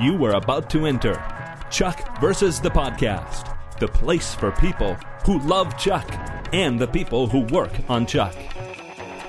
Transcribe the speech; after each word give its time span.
You 0.00 0.24
are 0.24 0.32
about 0.32 0.70
to 0.70 0.86
enter. 0.86 1.22
Chuck 1.70 2.18
versus 2.22 2.58
the 2.58 2.70
podcast, 2.70 3.54
the 3.78 3.88
place 3.88 4.34
for 4.34 4.50
people 4.52 4.94
who 5.26 5.38
love 5.40 5.76
Chuck 5.76 6.10
and 6.54 6.80
the 6.80 6.86
people 6.86 7.26
who 7.26 7.40
work 7.54 7.72
on 7.86 8.06
Chuck. 8.06 8.34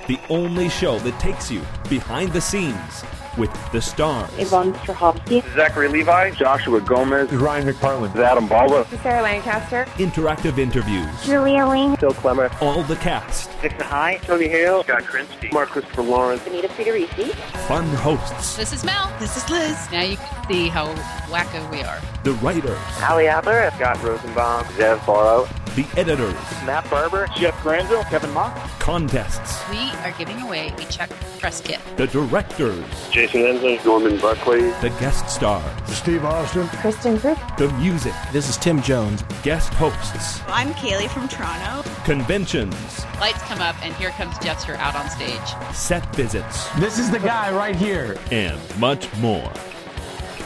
The 0.08 0.18
only 0.30 0.70
show 0.70 0.98
that 1.00 1.20
takes 1.20 1.52
you 1.52 1.62
behind 1.90 2.32
the 2.32 2.40
scenes 2.40 3.04
with 3.38 3.52
the 3.72 3.82
stars, 3.82 4.30
Yvonne 4.38 4.74
Strahovski, 4.74 5.44
Zachary 5.56 5.88
Levi, 5.88 6.32
Joshua 6.32 6.82
Gomez, 6.82 7.32
Ryan 7.32 7.68
McPartlin. 7.68 8.16
Adam 8.16 8.48
Baldwin, 8.48 8.86
Sarah 9.02 9.22
Lancaster, 9.22 9.86
interactive 9.96 10.58
interviews, 10.58 11.08
Julia 11.26 11.66
Ling, 11.66 11.96
Phil 11.98 12.12
Klemmer, 12.14 12.50
all 12.62 12.84
the 12.84 12.96
cast, 12.98 13.50
Dixon 13.62 13.82
High, 13.82 14.18
Tony 14.24 14.48
Hale, 14.48 14.84
Scott 14.84 15.04
Krinsky, 15.04 15.52
Mark 15.54 15.70
Christopher 15.70 16.02
Lawrence, 16.04 16.46
Anita 16.46 16.68
Friedericy, 16.70 17.34
fun 17.68 17.88
hosts, 17.96 18.56
This 18.58 18.74
is 18.74 18.84
Mel. 18.84 19.12
This 19.20 19.38
is 19.38 19.50
Liz. 19.50 19.92
Now 19.92 20.02
you 20.04 20.18
can 20.18 20.48
see 20.48 20.68
how 20.68 20.94
wacko 21.30 21.70
we 21.72 21.82
are. 21.84 22.00
the 22.24 22.34
writers, 22.34 22.78
Ali 23.04 23.28
Adler, 23.28 23.72
Scott 23.76 24.02
Rosenbaum, 24.04 24.64
Zev 24.76 25.04
Borow, 25.06 25.48
the 25.76 25.86
editors, 25.96 26.34
Matt 26.66 26.90
Barber, 26.90 27.28
Jeff 27.38 27.60
Granville, 27.64 28.04
Kevin 28.06 28.30
Mock, 28.32 28.54
contests, 28.80 29.62
We 29.70 29.78
are 30.04 30.12
giving 30.18 30.42
away 30.42 30.74
a 30.78 30.86
Chuck 30.92 31.10
press 31.40 31.62
kit. 31.62 31.80
the 31.96 32.08
directors, 32.08 32.84
Jason 33.10 33.42
Ensler, 33.44 33.84
Norman 33.86 34.18
Buckley, 34.20 34.62
the 34.82 34.94
guest 35.00 35.30
stars, 35.30 35.64
Steve 35.88 36.26
Austin. 36.26 36.68
Kristin 36.68 37.18
Kreuk, 37.18 37.58
the 37.58 37.70
music, 37.74 38.14
This 38.34 38.50
is 38.50 38.58
Tim 38.58 38.82
Jones. 38.82 39.24
guest 39.44 39.74
hosts, 39.76 40.42
I'm 40.48 40.74
Kaylee 40.74 41.10
from 41.10 41.28
Toronto. 41.30 41.90
conventions, 42.04 43.06
Lights 43.22 43.42
come 43.44 43.62
up, 43.62 43.76
and 43.86 43.94
here 43.96 44.10
comes 44.12 44.38
Jester 44.40 44.76
out 44.76 44.96
on 44.96 45.10
stage. 45.10 45.74
set 45.74 46.04
visits, 46.16 46.68
This 46.80 47.00
is 47.00 47.10
the 47.12 47.20
guy 47.20 47.56
right 47.56 47.76
here. 47.76 48.18
and 48.32 48.60
much 48.78 49.08
more. 49.18 49.52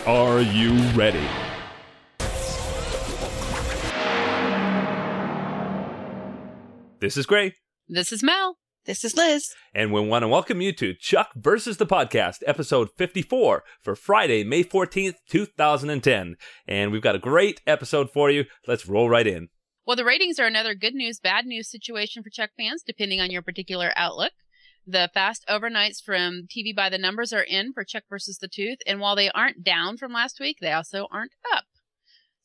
Are 0.06 0.42
you 0.42 0.74
ready? 0.92 1.26
This 7.06 7.18
is 7.18 7.28
Gray, 7.28 7.54
This 7.88 8.12
is 8.12 8.24
Mel. 8.24 8.58
This 8.88 9.06
is 9.06 9.16
Liz. 9.16 9.54
and 9.76 9.94
we 9.94 10.02
want 10.02 10.24
to 10.24 10.28
welcome 10.28 10.60
you 10.60 10.74
to 10.74 10.96
Chuck 10.96 11.30
versus 11.36 11.78
the 11.78 11.86
Podcast, 11.86 12.42
episode 12.48 12.90
54 12.98 13.64
for 13.80 13.96
Friday, 13.96 14.44
May 14.44 14.64
14th, 14.64 15.14
2010. 15.30 16.36
And 16.68 16.92
we've 16.92 17.04
got 17.04 17.14
a 17.14 17.20
great 17.20 17.62
episode 17.68 18.10
for 18.12 18.32
you. 18.32 18.46
Let's 18.68 18.88
roll 18.88 19.08
right 19.08 19.28
in. 19.28 19.50
Well, 19.86 19.96
the 19.96 20.04
ratings 20.04 20.40
are 20.40 20.48
another 20.48 20.74
good 20.74 20.96
news, 20.96 21.20
bad 21.20 21.46
news 21.46 21.70
situation 21.70 22.24
for 22.24 22.32
Chuck 22.32 22.50
fans, 22.58 22.82
depending 22.82 23.22
on 23.22 23.30
your 23.30 23.44
particular 23.44 23.94
outlook. 23.96 24.34
The 24.88 25.12
fast 25.14 25.46
overnights 25.48 26.02
from 26.04 26.48
TV 26.50 26.76
by 26.76 26.90
the 26.90 26.98
numbers 26.98 27.32
are 27.32 27.44
in 27.44 27.72
for 27.72 27.84
Chuck 27.84 28.06
versus 28.10 28.40
the 28.40 28.48
Tooth, 28.48 28.80
and 28.88 29.00
while 29.00 29.16
they 29.16 29.30
aren't 29.30 29.64
down 29.64 29.98
from 29.98 30.12
last 30.12 30.40
week, 30.40 30.58
they 30.60 30.72
also 30.72 31.08
aren't 31.12 31.34
up. 31.54 31.66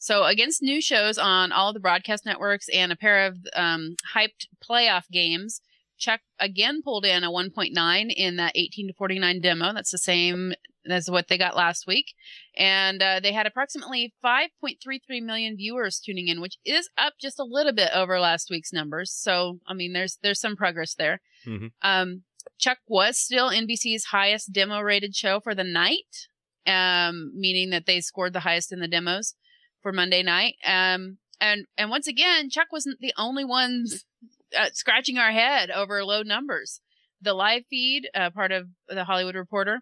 So, 0.01 0.25
against 0.25 0.63
new 0.63 0.81
shows 0.81 1.19
on 1.19 1.53
all 1.53 1.69
of 1.69 1.75
the 1.75 1.81
broadcast 1.81 2.25
networks 2.25 2.71
and 2.71 2.91
a 2.91 2.97
pair 2.97 3.27
of 3.27 3.37
um, 3.55 3.97
hyped 4.15 4.47
playoff 4.67 5.05
games, 5.13 5.61
Chuck 5.99 6.21
again 6.39 6.81
pulled 6.83 7.05
in 7.05 7.23
a 7.23 7.31
1.9 7.31 8.15
in 8.17 8.37
that 8.37 8.53
18 8.55 8.89
to 8.89 8.95
49 8.95 9.41
demo. 9.43 9.75
That's 9.75 9.91
the 9.91 9.99
same 9.99 10.55
as 10.89 11.11
what 11.11 11.29
they 11.29 11.37
got 11.37 11.55
last 11.55 11.87
week. 11.87 12.15
And 12.57 13.03
uh, 13.03 13.21
they 13.21 13.33
had 13.33 13.47
approximately 13.47 14.15
5.33 14.25 15.23
million 15.23 15.55
viewers 15.59 16.01
tuning 16.01 16.29
in, 16.29 16.41
which 16.41 16.57
is 16.65 16.89
up 16.97 17.13
just 17.21 17.39
a 17.39 17.45
little 17.45 17.75
bit 17.75 17.91
over 17.95 18.19
last 18.19 18.49
week's 18.51 18.73
numbers. 18.73 19.13
So, 19.13 19.59
I 19.67 19.75
mean, 19.75 19.93
there's 19.93 20.19
there's 20.23 20.41
some 20.41 20.57
progress 20.57 20.95
there. 20.95 21.21
Mhm. 21.47 21.73
Um, 21.83 22.23
Chuck 22.59 22.79
was 22.89 23.19
still 23.19 23.51
NBC's 23.51 24.07
highest 24.07 24.51
demo 24.51 24.81
rated 24.81 25.15
show 25.15 25.41
for 25.41 25.55
the 25.55 25.63
night, 25.63 26.29
um, 26.67 27.33
meaning 27.35 27.69
that 27.69 27.85
they 27.85 28.01
scored 28.01 28.33
the 28.33 28.41
highest 28.41 28.73
in 28.73 28.81
the 28.81 28.89
demos 28.89 29.35
for 29.83 29.93
Monday 29.93 30.23
night. 30.23 30.55
Um, 30.65 31.19
and 31.41 31.67
and 31.77 31.91
once 31.91 32.07
again, 32.07 32.51
Chuck 32.51 32.69
wasn't 32.73 33.01
the 33.01 33.15
only 33.17 33.45
ones 33.45 34.05
uh, 34.59 34.71
scratching 34.73 35.19
our 35.19 35.33
head 35.33 35.71
over 35.71 36.05
low 36.05 36.23
numbers. 36.23 36.81
The 37.23 37.35
live 37.35 37.63
feed, 37.69 38.09
uh, 38.15 38.31
part 38.31 38.53
of 38.53 38.69
the 38.89 39.05
Hollywood 39.05 39.35
Reporter, 39.35 39.81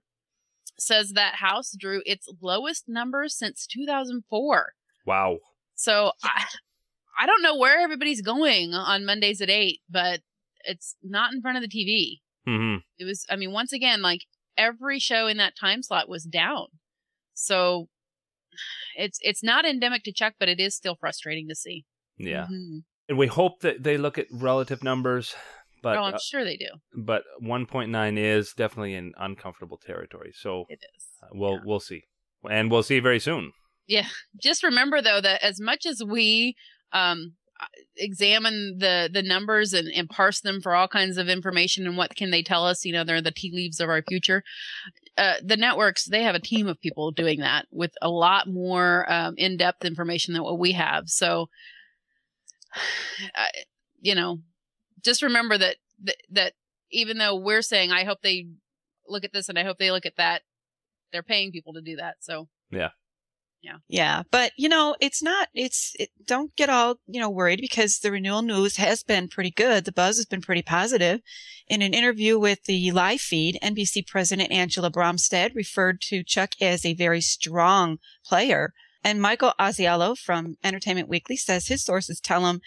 says 0.78 1.12
that 1.12 1.36
House 1.36 1.74
drew 1.78 2.02
its 2.04 2.28
lowest 2.40 2.84
numbers 2.88 3.36
since 3.36 3.66
2004. 3.66 4.72
Wow. 5.06 5.38
So 5.74 6.12
I, 6.22 6.44
I 7.18 7.26
don't 7.26 7.42
know 7.42 7.56
where 7.56 7.80
everybody's 7.80 8.22
going 8.22 8.74
on 8.74 9.04
Mondays 9.04 9.40
at 9.40 9.50
eight, 9.50 9.80
but 9.88 10.20
it's 10.64 10.96
not 11.02 11.32
in 11.32 11.40
front 11.40 11.56
of 11.56 11.62
the 11.62 11.68
TV. 11.68 12.20
hmm 12.46 12.76
It 12.98 13.04
was, 13.04 13.24
I 13.30 13.36
mean, 13.36 13.52
once 13.52 13.72
again, 13.72 14.02
like 14.02 14.22
every 14.56 14.98
show 14.98 15.26
in 15.28 15.36
that 15.36 15.56
time 15.58 15.82
slot 15.82 16.08
was 16.08 16.24
down. 16.24 16.66
So 17.34 17.88
it's 18.96 19.18
it's 19.22 19.42
not 19.42 19.64
endemic 19.64 20.02
to 20.04 20.12
Chuck, 20.12 20.34
but 20.38 20.48
it 20.48 20.60
is 20.60 20.74
still 20.74 20.96
frustrating 20.96 21.48
to 21.48 21.54
see. 21.54 21.84
Yeah. 22.16 22.46
Mhm. 22.50 22.82
And 23.08 23.18
we 23.18 23.26
hope 23.26 23.60
that 23.60 23.82
they 23.82 23.96
look 23.96 24.18
at 24.18 24.26
relative 24.30 24.82
numbers, 24.82 25.34
but 25.82 25.96
oh, 25.96 26.02
I'm 26.02 26.14
uh, 26.14 26.18
sure 26.18 26.44
they 26.44 26.56
do. 26.56 26.68
but 26.94 27.22
1.9 27.42 28.18
is 28.18 28.52
definitely 28.52 28.94
in 28.94 29.12
uncomfortable 29.18 29.78
territory. 29.78 30.32
So 30.34 30.64
It 30.68 30.80
is. 30.96 31.06
uh, 31.22 31.28
we'll 31.32 31.54
yeah. 31.54 31.60
we'll 31.64 31.80
see, 31.80 32.02
and 32.50 32.70
we'll 32.70 32.82
see 32.82 33.00
very 33.00 33.20
soon. 33.20 33.52
Yeah. 33.86 34.06
Just 34.42 34.62
remember 34.62 35.00
though 35.00 35.20
that 35.20 35.42
as 35.42 35.60
much 35.60 35.86
as 35.86 36.02
we 36.06 36.54
um 36.92 37.34
examine 37.96 38.78
the 38.78 39.10
the 39.12 39.22
numbers 39.22 39.72
and, 39.72 39.88
and 39.88 40.08
parse 40.08 40.40
them 40.40 40.60
for 40.60 40.74
all 40.74 40.88
kinds 40.88 41.16
of 41.16 41.28
information 41.28 41.86
and 41.86 41.96
what 41.96 42.14
can 42.14 42.30
they 42.30 42.42
tell 42.42 42.64
us, 42.64 42.84
you 42.84 42.92
know, 42.92 43.04
they're 43.04 43.20
the 43.20 43.30
tea 43.30 43.50
leaves 43.52 43.80
of 43.80 43.88
our 43.88 44.02
future. 44.02 44.42
Uh, 45.16 45.34
the 45.42 45.56
networks 45.56 46.04
they 46.04 46.22
have 46.22 46.34
a 46.34 46.40
team 46.40 46.68
of 46.68 46.80
people 46.80 47.10
doing 47.10 47.40
that 47.40 47.66
with 47.70 47.92
a 48.00 48.08
lot 48.08 48.48
more 48.48 49.10
um, 49.12 49.34
in-depth 49.36 49.84
information 49.84 50.34
than 50.34 50.44
what 50.44 50.58
we 50.58 50.72
have. 50.72 51.08
So, 51.08 51.48
I 53.34 53.48
you 54.00 54.14
know, 54.14 54.38
just 55.02 55.22
remember 55.22 55.58
that 55.58 55.76
that, 56.04 56.16
that 56.30 56.52
even 56.90 57.18
though 57.18 57.36
we're 57.36 57.62
saying 57.62 57.90
I 57.90 58.04
hope 58.04 58.18
they 58.22 58.46
look 59.08 59.24
at 59.24 59.32
this 59.32 59.48
and 59.48 59.58
I 59.58 59.64
hope 59.64 59.78
they 59.78 59.90
look 59.90 60.06
at 60.06 60.16
that, 60.16 60.42
they're 61.12 61.22
paying 61.22 61.50
people 61.50 61.72
to 61.72 61.80
do 61.80 61.96
that. 61.96 62.16
So 62.20 62.48
Yeah, 62.70 62.90
but 64.30 64.52
you 64.56 64.68
know, 64.68 64.94
it's 65.00 65.22
not, 65.22 65.48
it's, 65.52 65.94
it, 65.98 66.10
don't 66.24 66.54
get 66.56 66.70
all, 66.70 66.96
you 67.06 67.20
know, 67.20 67.30
worried 67.30 67.60
because 67.60 67.98
the 67.98 68.12
renewal 68.12 68.42
news 68.42 68.76
has 68.76 69.02
been 69.02 69.28
pretty 69.28 69.50
good. 69.50 69.84
The 69.84 69.92
buzz 69.92 70.16
has 70.16 70.26
been 70.26 70.40
pretty 70.40 70.62
positive. 70.62 71.20
In 71.66 71.82
an 71.82 71.92
interview 71.92 72.38
with 72.38 72.64
the 72.64 72.90
live 72.92 73.20
feed, 73.20 73.58
NBC 73.62 74.06
President 74.06 74.52
Angela 74.52 74.90
Bromstad 74.90 75.54
referred 75.54 76.00
to 76.02 76.22
Chuck 76.22 76.50
as 76.60 76.86
a 76.86 76.94
very 76.94 77.20
strong 77.20 77.98
player. 78.24 78.72
And 79.04 79.20
Michael 79.20 79.54
Ausiello 79.58 80.16
from 80.16 80.56
Entertainment 80.62 81.08
Weekly 81.08 81.36
says 81.36 81.66
his 81.66 81.84
sources 81.84 82.20
tell 82.20 82.46
him 82.46 82.60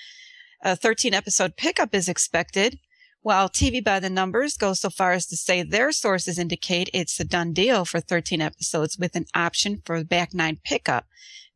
a 0.64 0.76
13 0.76 1.14
episode 1.14 1.58
pickup 1.58 1.96
is 1.96 2.10
expected. 2.10 2.80
While 3.24 3.50
TV 3.50 3.84
by 3.84 4.00
the 4.00 4.10
numbers 4.10 4.58
goes 4.58 4.80
so 4.80 4.90
far 4.90 5.12
as 5.12 5.28
to 5.28 5.38
say 5.38 5.62
their 5.62 5.92
sources 5.92 6.40
indicate 6.40 6.90
it's 6.92 7.20
a 7.20 7.24
done 7.24 7.54
deal 7.54 7.86
for 7.86 8.00
13 8.00 8.42
episodes 8.42 8.98
with 8.98 9.16
an 9.16 9.26
option 9.36 9.82
for 9.86 10.04
back 10.04 10.34
nine 10.34 10.60
pickup, 10.64 11.06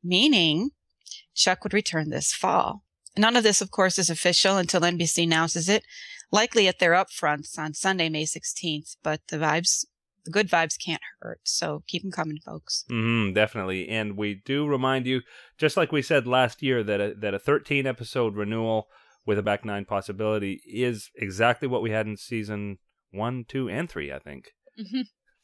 meaning 0.03 0.69
Chuck 1.33 1.63
would 1.63 1.73
return 1.73 2.11
this 2.11 2.33
fall. 2.33 2.83
None 3.17 3.35
of 3.35 3.43
this, 3.43 3.61
of 3.61 3.71
course, 3.71 3.97
is 3.97 4.11
official 4.11 4.57
until 4.57 4.81
NBC 4.81 5.23
announces 5.23 5.67
it, 5.67 5.83
likely 6.31 6.67
at 6.67 6.77
their 6.77 6.91
upfronts 6.91 7.57
on 7.57 7.73
Sunday, 7.73 8.09
May 8.09 8.25
16th, 8.25 8.97
but 9.01 9.21
the 9.29 9.37
vibes, 9.37 9.85
the 10.23 10.31
good 10.31 10.49
vibes 10.49 10.77
can't 10.77 11.01
hurt. 11.19 11.39
So 11.43 11.81
keep 11.87 12.03
them 12.03 12.11
coming, 12.11 12.37
folks. 12.45 12.85
hmm 12.89 13.33
definitely. 13.33 13.89
And 13.89 14.17
we 14.17 14.35
do 14.45 14.67
remind 14.67 15.07
you, 15.07 15.21
just 15.57 15.77
like 15.77 15.91
we 15.91 16.03
said 16.03 16.27
last 16.27 16.61
year, 16.61 16.83
that 16.83 17.01
a, 17.01 17.15
that 17.15 17.33
a 17.33 17.39
13 17.39 17.87
episode 17.87 18.35
renewal 18.35 18.87
with 19.25 19.37
a 19.39 19.43
back 19.43 19.65
nine 19.65 19.85
possibility 19.85 20.61
is 20.65 21.09
exactly 21.15 21.67
what 21.67 21.81
we 21.81 21.91
had 21.91 22.07
in 22.07 22.17
season 22.17 22.77
one, 23.11 23.45
two, 23.47 23.69
and 23.69 23.89
three. 23.89 24.11
I 24.11 24.19
think. 24.19 24.51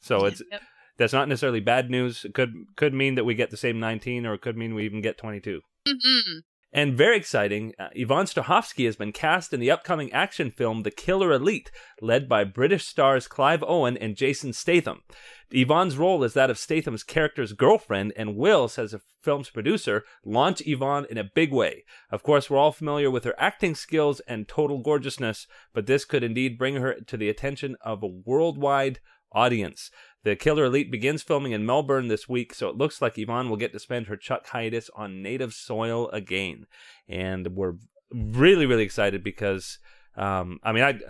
So 0.00 0.24
it's 0.26 0.42
Yep. 0.50 0.62
that's 0.98 1.12
not 1.12 1.28
necessarily 1.28 1.60
bad 1.60 1.90
news. 1.90 2.24
It 2.24 2.34
could 2.34 2.52
could 2.76 2.92
mean 2.94 3.14
that 3.14 3.24
we 3.24 3.34
get 3.34 3.50
the 3.50 3.56
same 3.56 3.80
19, 3.80 4.26
or 4.26 4.34
it 4.34 4.40
could 4.42 4.56
mean 4.56 4.74
we 4.74 4.84
even 4.84 5.00
get 5.00 5.16
22. 5.18 5.60
Mhm. 5.88 6.42
And 6.74 6.96
very 6.96 7.18
exciting, 7.18 7.74
uh, 7.78 7.88
Yvonne 7.94 8.24
Strahovski 8.24 8.86
has 8.86 8.96
been 8.96 9.12
cast 9.12 9.52
in 9.52 9.60
the 9.60 9.70
upcoming 9.70 10.10
action 10.10 10.50
film 10.50 10.82
The 10.82 10.90
Killer 10.90 11.30
Elite, 11.30 11.70
led 12.00 12.30
by 12.30 12.44
British 12.44 12.86
stars 12.86 13.28
Clive 13.28 13.62
Owen 13.62 13.98
and 13.98 14.16
Jason 14.16 14.54
Statham. 14.54 15.02
Yvonne's 15.50 15.98
role 15.98 16.24
is 16.24 16.32
that 16.32 16.48
of 16.48 16.56
Statham's 16.56 17.02
character's 17.02 17.52
girlfriend, 17.52 18.14
and 18.16 18.36
will, 18.36 18.68
says 18.68 18.92
the 18.92 19.02
film's 19.20 19.50
producer, 19.50 20.02
launch 20.24 20.62
Yvonne 20.64 21.06
in 21.10 21.18
a 21.18 21.24
big 21.24 21.52
way. 21.52 21.84
Of 22.10 22.22
course, 22.22 22.48
we're 22.48 22.56
all 22.56 22.72
familiar 22.72 23.10
with 23.10 23.24
her 23.24 23.34
acting 23.36 23.74
skills 23.74 24.20
and 24.20 24.48
total 24.48 24.78
gorgeousness, 24.78 25.46
but 25.74 25.84
this 25.84 26.06
could 26.06 26.22
indeed 26.22 26.56
bring 26.56 26.76
her 26.76 26.94
to 26.94 27.16
the 27.18 27.28
attention 27.28 27.76
of 27.82 28.02
a 28.02 28.06
worldwide 28.06 29.00
audience. 29.34 29.90
The 30.24 30.36
Killer 30.36 30.66
Elite 30.66 30.90
begins 30.90 31.22
filming 31.22 31.52
in 31.52 31.66
Melbourne 31.66 32.08
this 32.08 32.28
week, 32.28 32.54
so 32.54 32.68
it 32.68 32.76
looks 32.76 33.02
like 33.02 33.18
Yvonne 33.18 33.50
will 33.50 33.56
get 33.56 33.72
to 33.72 33.80
spend 33.80 34.06
her 34.06 34.16
Chuck 34.16 34.46
hiatus 34.46 34.88
on 34.94 35.22
native 35.22 35.52
soil 35.52 36.08
again. 36.10 36.66
And 37.08 37.56
we're 37.56 37.74
really, 38.12 38.66
really 38.66 38.84
excited 38.84 39.24
because, 39.24 39.78
um, 40.16 40.60
I 40.62 40.72
mean, 40.72 40.84
I, 40.84 41.00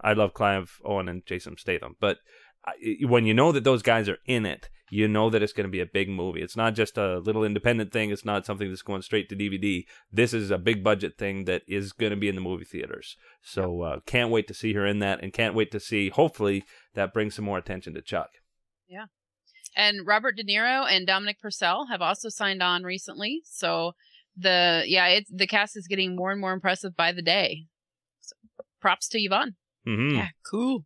I 0.00 0.14
love 0.14 0.32
Clive 0.32 0.80
Owen 0.84 1.08
and 1.08 1.26
Jason 1.26 1.56
Statham, 1.58 1.96
but 2.00 2.18
when 3.02 3.26
you 3.26 3.34
know 3.34 3.52
that 3.52 3.64
those 3.64 3.82
guys 3.82 4.08
are 4.08 4.18
in 4.26 4.46
it, 4.46 4.70
you 4.92 5.08
know 5.08 5.30
that 5.30 5.42
it's 5.42 5.54
going 5.54 5.66
to 5.66 5.70
be 5.70 5.80
a 5.80 5.86
big 5.86 6.10
movie. 6.10 6.42
It's 6.42 6.54
not 6.54 6.74
just 6.74 6.98
a 6.98 7.18
little 7.18 7.44
independent 7.44 7.94
thing. 7.94 8.10
It's 8.10 8.26
not 8.26 8.44
something 8.44 8.68
that's 8.68 8.82
going 8.82 9.00
straight 9.00 9.26
to 9.30 9.34
DVD. 9.34 9.86
This 10.12 10.34
is 10.34 10.50
a 10.50 10.58
big 10.58 10.84
budget 10.84 11.16
thing 11.16 11.46
that 11.46 11.62
is 11.66 11.92
going 11.92 12.10
to 12.10 12.16
be 12.16 12.28
in 12.28 12.34
the 12.34 12.42
movie 12.42 12.66
theaters. 12.66 13.16
So 13.40 13.80
uh, 13.80 14.00
can't 14.04 14.30
wait 14.30 14.46
to 14.48 14.54
see 14.54 14.74
her 14.74 14.86
in 14.86 14.98
that, 14.98 15.22
and 15.22 15.32
can't 15.32 15.54
wait 15.54 15.70
to 15.70 15.80
see. 15.80 16.10
Hopefully, 16.10 16.64
that 16.92 17.14
brings 17.14 17.34
some 17.34 17.46
more 17.46 17.56
attention 17.56 17.94
to 17.94 18.02
Chuck. 18.02 18.32
Yeah. 18.86 19.06
And 19.74 20.06
Robert 20.06 20.36
De 20.36 20.44
Niro 20.44 20.86
and 20.86 21.06
Dominic 21.06 21.40
Purcell 21.40 21.86
have 21.90 22.02
also 22.02 22.28
signed 22.28 22.62
on 22.62 22.82
recently. 22.82 23.40
So 23.46 23.92
the 24.36 24.84
yeah, 24.86 25.06
it's 25.06 25.30
the 25.32 25.46
cast 25.46 25.74
is 25.74 25.86
getting 25.86 26.14
more 26.14 26.30
and 26.30 26.40
more 26.40 26.52
impressive 26.52 26.94
by 26.94 27.12
the 27.12 27.22
day. 27.22 27.64
So, 28.20 28.36
props 28.82 29.08
to 29.08 29.18
Yvonne. 29.18 29.54
Mm-hmm. 29.88 30.16
Yeah, 30.16 30.28
cool. 30.50 30.84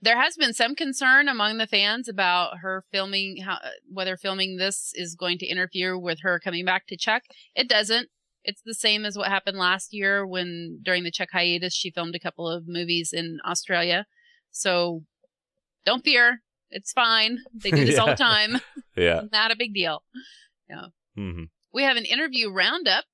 There 0.00 0.20
has 0.20 0.36
been 0.36 0.52
some 0.52 0.74
concern 0.74 1.28
among 1.28 1.58
the 1.58 1.66
fans 1.66 2.08
about 2.08 2.58
her 2.62 2.84
filming 2.90 3.42
how 3.44 3.58
whether 3.90 4.16
filming 4.16 4.56
this 4.56 4.92
is 4.94 5.14
going 5.14 5.38
to 5.38 5.46
interfere 5.46 5.98
with 5.98 6.20
her 6.22 6.38
coming 6.38 6.64
back 6.64 6.86
to 6.88 6.96
Chuck. 6.96 7.22
It 7.54 7.68
doesn't. 7.68 8.08
It's 8.44 8.62
the 8.64 8.74
same 8.74 9.04
as 9.04 9.16
what 9.16 9.28
happened 9.28 9.58
last 9.58 9.92
year 9.92 10.26
when 10.26 10.80
during 10.82 11.04
the 11.04 11.10
Chuck 11.10 11.28
hiatus 11.32 11.74
she 11.74 11.90
filmed 11.90 12.14
a 12.14 12.20
couple 12.20 12.48
of 12.48 12.64
movies 12.66 13.12
in 13.12 13.38
Australia. 13.46 14.06
So 14.50 15.02
don't 15.84 16.04
fear. 16.04 16.42
It's 16.70 16.92
fine. 16.92 17.38
They 17.54 17.70
do 17.70 17.84
this 17.84 17.98
all 17.98 18.08
the 18.08 18.14
time. 18.16 18.60
Yeah. 18.96 19.22
Not 19.30 19.52
a 19.52 19.56
big 19.56 19.74
deal. 19.74 20.02
Mm-hmm. 21.16 21.44
We 21.72 21.84
have 21.84 21.96
an 21.96 22.04
interview 22.04 22.50
roundup 22.50 23.04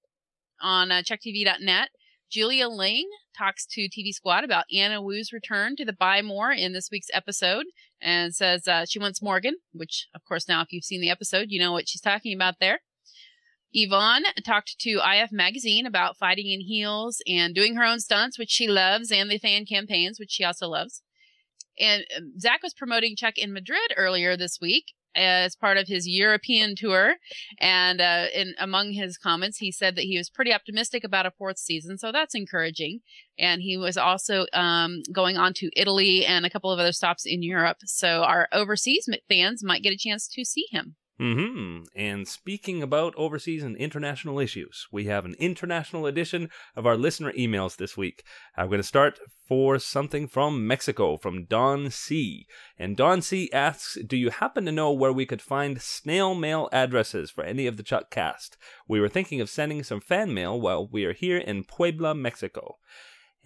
on 0.62 0.90
uh, 0.90 1.02
ChuckTV.net. 1.02 1.90
Julia 2.34 2.68
Ling 2.68 3.08
talks 3.38 3.64
to 3.64 3.82
TV 3.82 4.10
Squad 4.10 4.42
about 4.42 4.64
Anna 4.76 5.00
Wu's 5.00 5.32
return 5.32 5.76
to 5.76 5.84
the 5.84 5.92
Buy 5.92 6.20
More 6.20 6.50
in 6.50 6.72
this 6.72 6.88
week's 6.90 7.06
episode 7.12 7.66
and 8.02 8.34
says 8.34 8.66
uh, 8.66 8.86
she 8.88 8.98
wants 8.98 9.22
Morgan, 9.22 9.58
which, 9.72 10.08
of 10.16 10.24
course, 10.24 10.48
now 10.48 10.60
if 10.60 10.72
you've 10.72 10.82
seen 10.82 11.00
the 11.00 11.10
episode, 11.10 11.46
you 11.50 11.60
know 11.60 11.70
what 11.70 11.88
she's 11.88 12.00
talking 12.00 12.34
about 12.34 12.56
there. 12.58 12.80
Yvonne 13.72 14.24
talked 14.44 14.80
to 14.80 15.00
IF 15.04 15.30
Magazine 15.30 15.86
about 15.86 16.16
fighting 16.16 16.50
in 16.50 16.62
heels 16.62 17.22
and 17.24 17.54
doing 17.54 17.76
her 17.76 17.84
own 17.84 18.00
stunts, 18.00 18.36
which 18.36 18.50
she 18.50 18.66
loves, 18.66 19.12
and 19.12 19.30
the 19.30 19.38
fan 19.38 19.64
campaigns, 19.64 20.18
which 20.18 20.32
she 20.32 20.42
also 20.42 20.66
loves. 20.66 21.02
And 21.78 22.04
um, 22.16 22.32
Zach 22.40 22.64
was 22.64 22.74
promoting 22.74 23.14
Chuck 23.14 23.38
in 23.38 23.52
Madrid 23.52 23.94
earlier 23.96 24.36
this 24.36 24.58
week 24.60 24.86
as 25.14 25.56
part 25.56 25.76
of 25.76 25.88
his 25.88 26.08
European 26.08 26.74
tour. 26.76 27.14
And 27.58 28.00
uh, 28.00 28.26
in 28.34 28.54
among 28.58 28.92
his 28.92 29.18
comments, 29.18 29.58
he 29.58 29.72
said 29.72 29.96
that 29.96 30.04
he 30.04 30.18
was 30.18 30.30
pretty 30.30 30.52
optimistic 30.52 31.04
about 31.04 31.26
a 31.26 31.30
fourth 31.30 31.58
season, 31.58 31.98
so 31.98 32.12
that's 32.12 32.34
encouraging. 32.34 33.00
And 33.38 33.62
he 33.62 33.76
was 33.76 33.96
also 33.96 34.46
um, 34.52 35.02
going 35.12 35.36
on 35.36 35.54
to 35.54 35.70
Italy 35.76 36.24
and 36.24 36.46
a 36.46 36.50
couple 36.50 36.70
of 36.70 36.78
other 36.78 36.92
stops 36.92 37.26
in 37.26 37.42
Europe, 37.42 37.78
so 37.84 38.22
our 38.22 38.48
overseas 38.52 39.08
fans 39.28 39.64
might 39.64 39.82
get 39.82 39.92
a 39.92 39.98
chance 39.98 40.28
to 40.28 40.44
see 40.44 40.66
him. 40.70 40.96
Hmm 41.18 41.82
And 41.94 42.26
speaking 42.26 42.82
about 42.82 43.14
overseas 43.16 43.62
and 43.62 43.76
international 43.76 44.40
issues, 44.40 44.88
we 44.90 45.04
have 45.04 45.24
an 45.24 45.36
international 45.38 46.06
edition 46.06 46.50
of 46.74 46.86
our 46.86 46.96
listener 46.96 47.32
emails 47.32 47.76
this 47.76 47.96
week. 47.96 48.24
I'm 48.56 48.66
going 48.66 48.80
to 48.80 48.82
start 48.82 49.20
for 49.46 49.78
something 49.78 50.26
from 50.26 50.66
Mexico, 50.66 51.16
from 51.16 51.44
Don 51.44 51.90
C. 51.90 52.46
And 52.76 52.96
Don 52.96 53.22
C 53.22 53.48
asks, 53.52 53.96
Do 54.04 54.16
you 54.16 54.30
happen 54.30 54.64
to 54.66 54.72
know 54.72 54.90
where 54.92 55.12
we 55.12 55.24
could 55.24 55.42
find 55.42 55.80
snail 55.80 56.34
mail 56.34 56.68
addresses 56.72 57.30
for 57.30 57.44
any 57.44 57.68
of 57.68 57.76
the 57.76 57.84
Chuck 57.84 58.10
cast? 58.10 58.56
We 58.88 58.98
were 58.98 59.08
thinking 59.08 59.40
of 59.40 59.48
sending 59.48 59.84
some 59.84 60.00
fan 60.00 60.34
mail 60.34 60.60
while 60.60 60.88
we 60.88 61.04
are 61.04 61.12
here 61.12 61.38
in 61.38 61.62
Puebla, 61.62 62.16
Mexico. 62.16 62.78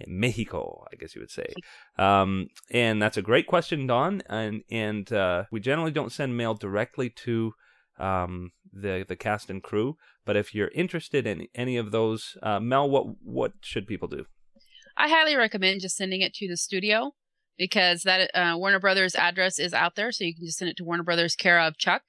In 0.01 0.21
Mexico, 0.21 0.85
I 0.93 0.97
guess 0.97 1.15
you 1.15 1.21
would 1.21 1.31
say. 1.31 1.53
Um, 1.99 2.49
and 2.71 3.03
that's 3.03 3.17
a 3.17 3.23
great 3.23 3.47
question, 3.47 3.87
Don. 3.87 4.23
And 4.29 4.63
and 4.71 5.13
uh, 5.13 5.45
we 5.51 5.61
generally 5.61 5.91
don't 5.91 6.13
send 6.13 6.37
mail 6.37 6.55
directly 6.55 7.11
to 7.11 7.53
um, 7.99 8.53
the 8.73 9.05
the 9.07 9.17
cast 9.17 9.51
and 9.51 9.63
crew. 9.63 9.97
But 10.25 10.37
if 10.37 10.55
you're 10.55 10.71
interested 10.75 11.27
in 11.27 11.49
any 11.55 11.77
of 11.77 11.91
those, 11.91 12.37
uh, 12.43 12.61
Mel, 12.61 12.89
what 12.89 13.07
what 13.23 13.53
should 13.63 13.87
people 13.87 14.09
do? 14.09 14.27
I 14.97 15.09
highly 15.09 15.37
recommend 15.37 15.81
just 15.81 15.97
sending 15.97 16.21
it 16.21 16.35
to 16.35 16.49
the 16.49 16.57
studio 16.57 17.13
because 17.57 18.03
that 18.03 18.31
uh, 18.35 18.57
Warner 18.57 18.81
Brothers 18.81 19.15
address 19.15 19.59
is 19.59 19.73
out 19.73 19.97
there, 19.97 20.13
so 20.13 20.25
you 20.25 20.35
can 20.35 20.45
just 20.45 20.59
send 20.59 20.71
it 20.71 20.77
to 20.79 20.85
Warner 20.85 21.03
Brothers 21.03 21.37
care 21.37 21.61
of 21.61 21.79
Chuck, 21.79 22.03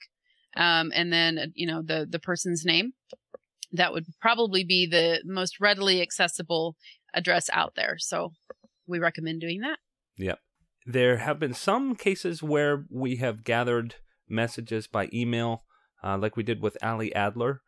um, 0.57 0.91
and 0.93 1.11
then 1.11 1.37
uh, 1.37 1.45
you 1.53 1.67
know 1.67 1.81
the 1.81 2.07
the 2.09 2.19
person's 2.19 2.65
name. 2.65 2.93
That 3.71 3.93
would 3.93 4.05
probably 4.19 4.63
be 4.63 4.87
the 4.87 5.21
most 5.25 5.59
readily 5.59 6.01
accessible 6.01 6.75
address 7.13 7.49
out 7.53 7.73
there. 7.75 7.97
So 7.97 8.33
we 8.87 8.99
recommend 8.99 9.41
doing 9.41 9.61
that. 9.61 9.79
Yep. 10.17 10.39
There 10.85 11.17
have 11.17 11.39
been 11.39 11.53
some 11.53 11.95
cases 11.95 12.41
where 12.41 12.85
we 12.89 13.17
have 13.17 13.43
gathered 13.43 13.95
messages 14.27 14.87
by 14.87 15.09
email, 15.13 15.63
uh, 16.03 16.17
like 16.17 16.35
we 16.35 16.43
did 16.43 16.61
with 16.61 16.77
Ali 16.81 17.13
Adler, 17.13 17.61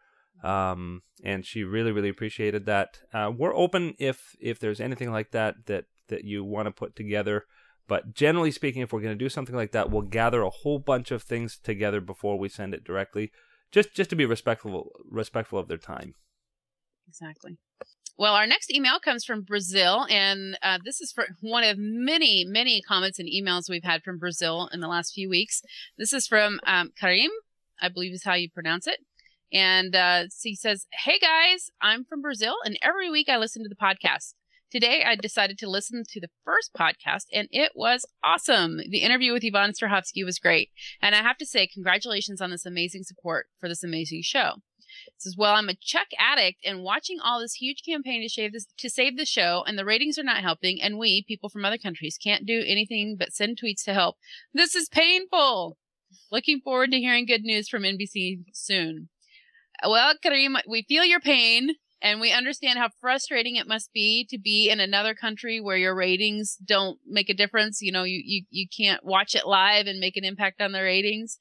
um, 0.43 1.01
and 1.23 1.45
she 1.45 1.63
really, 1.63 1.91
really 1.91 2.09
appreciated 2.09 2.65
that. 2.65 2.99
Uh, 3.13 3.31
we're 3.35 3.55
open 3.55 3.95
if 3.99 4.35
if 4.39 4.59
there's 4.59 4.81
anything 4.81 5.11
like 5.11 5.31
that 5.31 5.65
that 5.67 5.85
that 6.07 6.23
you 6.23 6.43
want 6.43 6.67
to 6.67 6.71
put 6.71 6.95
together. 6.95 7.45
But 7.87 8.13
generally 8.13 8.51
speaking, 8.51 8.81
if 8.81 8.93
we're 8.93 9.01
going 9.01 9.17
to 9.17 9.25
do 9.25 9.29
something 9.29 9.55
like 9.55 9.71
that, 9.71 9.91
we'll 9.91 10.03
gather 10.03 10.41
a 10.41 10.49
whole 10.49 10.79
bunch 10.79 11.11
of 11.11 11.23
things 11.23 11.59
together 11.61 11.99
before 11.99 12.39
we 12.39 12.47
send 12.47 12.73
it 12.73 12.83
directly, 12.83 13.31
just 13.71 13.93
just 13.93 14.09
to 14.11 14.15
be 14.15 14.25
respectful 14.25 14.91
respectful 15.09 15.59
of 15.59 15.67
their 15.67 15.77
time. 15.77 16.15
Exactly. 17.07 17.57
Well, 18.17 18.33
our 18.35 18.45
next 18.45 18.71
email 18.71 18.99
comes 18.99 19.23
from 19.25 19.41
Brazil, 19.41 20.05
and 20.09 20.57
uh, 20.61 20.77
this 20.83 21.01
is 21.01 21.11
for 21.11 21.25
one 21.41 21.63
of 21.63 21.77
many, 21.79 22.45
many 22.45 22.81
comments 22.81 23.19
and 23.19 23.27
emails 23.27 23.69
we've 23.69 23.83
had 23.83 24.03
from 24.03 24.19
Brazil 24.19 24.69
in 24.71 24.79
the 24.79 24.87
last 24.87 25.13
few 25.13 25.29
weeks. 25.29 25.61
This 25.97 26.13
is 26.13 26.27
from 26.27 26.59
um, 26.65 26.91
Karim, 26.99 27.31
I 27.81 27.89
believe 27.89 28.13
is 28.13 28.23
how 28.23 28.35
you 28.35 28.49
pronounce 28.49 28.85
it. 28.85 28.99
And 29.51 29.95
uh, 29.95 30.25
he 30.41 30.55
says, 30.55 30.85
Hey 31.03 31.19
guys, 31.19 31.71
I'm 31.81 32.05
from 32.05 32.21
Brazil, 32.21 32.55
and 32.63 32.77
every 32.81 33.09
week 33.09 33.27
I 33.27 33.37
listen 33.37 33.63
to 33.63 33.69
the 33.69 33.75
podcast. 33.75 34.33
Today 34.71 35.03
I 35.05 35.15
decided 35.15 35.57
to 35.59 35.69
listen 35.69 36.03
to 36.07 36.21
the 36.21 36.29
first 36.45 36.71
podcast, 36.77 37.25
and 37.33 37.47
it 37.51 37.71
was 37.75 38.05
awesome. 38.23 38.77
The 38.77 39.01
interview 39.01 39.33
with 39.33 39.43
Yvonne 39.43 39.73
Strahovski 39.73 40.23
was 40.23 40.39
great. 40.39 40.69
And 41.01 41.13
I 41.13 41.21
have 41.21 41.37
to 41.39 41.45
say, 41.45 41.67
congratulations 41.67 42.39
on 42.39 42.51
this 42.51 42.65
amazing 42.65 43.03
support 43.03 43.47
for 43.59 43.67
this 43.67 43.83
amazing 43.83 44.21
show. 44.23 44.61
Says, 45.17 45.37
"Well, 45.37 45.53
I'm 45.55 45.69
a 45.69 45.75
Chuck 45.75 46.07
addict, 46.17 46.65
and 46.65 46.83
watching 46.83 47.19
all 47.19 47.39
this 47.39 47.53
huge 47.53 47.83
campaign 47.83 48.21
to 48.21 48.29
save 48.29 48.53
this 48.53 48.67
to 48.77 48.89
save 48.89 49.17
the 49.17 49.25
show, 49.25 49.63
and 49.67 49.77
the 49.77 49.85
ratings 49.85 50.17
are 50.17 50.23
not 50.23 50.41
helping, 50.41 50.81
and 50.81 50.97
we, 50.97 51.23
people 51.23 51.49
from 51.49 51.65
other 51.65 51.77
countries, 51.77 52.17
can't 52.17 52.45
do 52.45 52.63
anything 52.65 53.15
but 53.17 53.33
send 53.33 53.59
tweets 53.59 53.83
to 53.85 53.93
help. 53.93 54.17
This 54.53 54.75
is 54.75 54.89
painful. 54.89 55.77
Looking 56.31 56.59
forward 56.61 56.91
to 56.91 56.99
hearing 56.99 57.25
good 57.25 57.43
news 57.43 57.69
from 57.69 57.83
NBC 57.83 58.43
soon. 58.53 59.09
Well, 59.85 60.13
Karim, 60.21 60.57
we 60.67 60.83
feel 60.83 61.05
your 61.05 61.21
pain." 61.21 61.75
And 62.03 62.19
we 62.19 62.31
understand 62.31 62.79
how 62.79 62.89
frustrating 62.99 63.57
it 63.57 63.67
must 63.67 63.93
be 63.93 64.25
to 64.31 64.39
be 64.39 64.69
in 64.69 64.79
another 64.79 65.13
country 65.13 65.61
where 65.61 65.77
your 65.77 65.93
ratings 65.93 66.55
don't 66.55 66.99
make 67.05 67.29
a 67.29 67.33
difference. 67.35 67.79
You 67.81 67.91
know, 67.91 68.03
you, 68.03 68.21
you, 68.25 68.43
you 68.49 68.67
can't 68.67 69.05
watch 69.05 69.35
it 69.35 69.45
live 69.45 69.85
and 69.85 69.99
make 69.99 70.17
an 70.17 70.25
impact 70.25 70.61
on 70.61 70.71
the 70.71 70.81
ratings. 70.81 71.37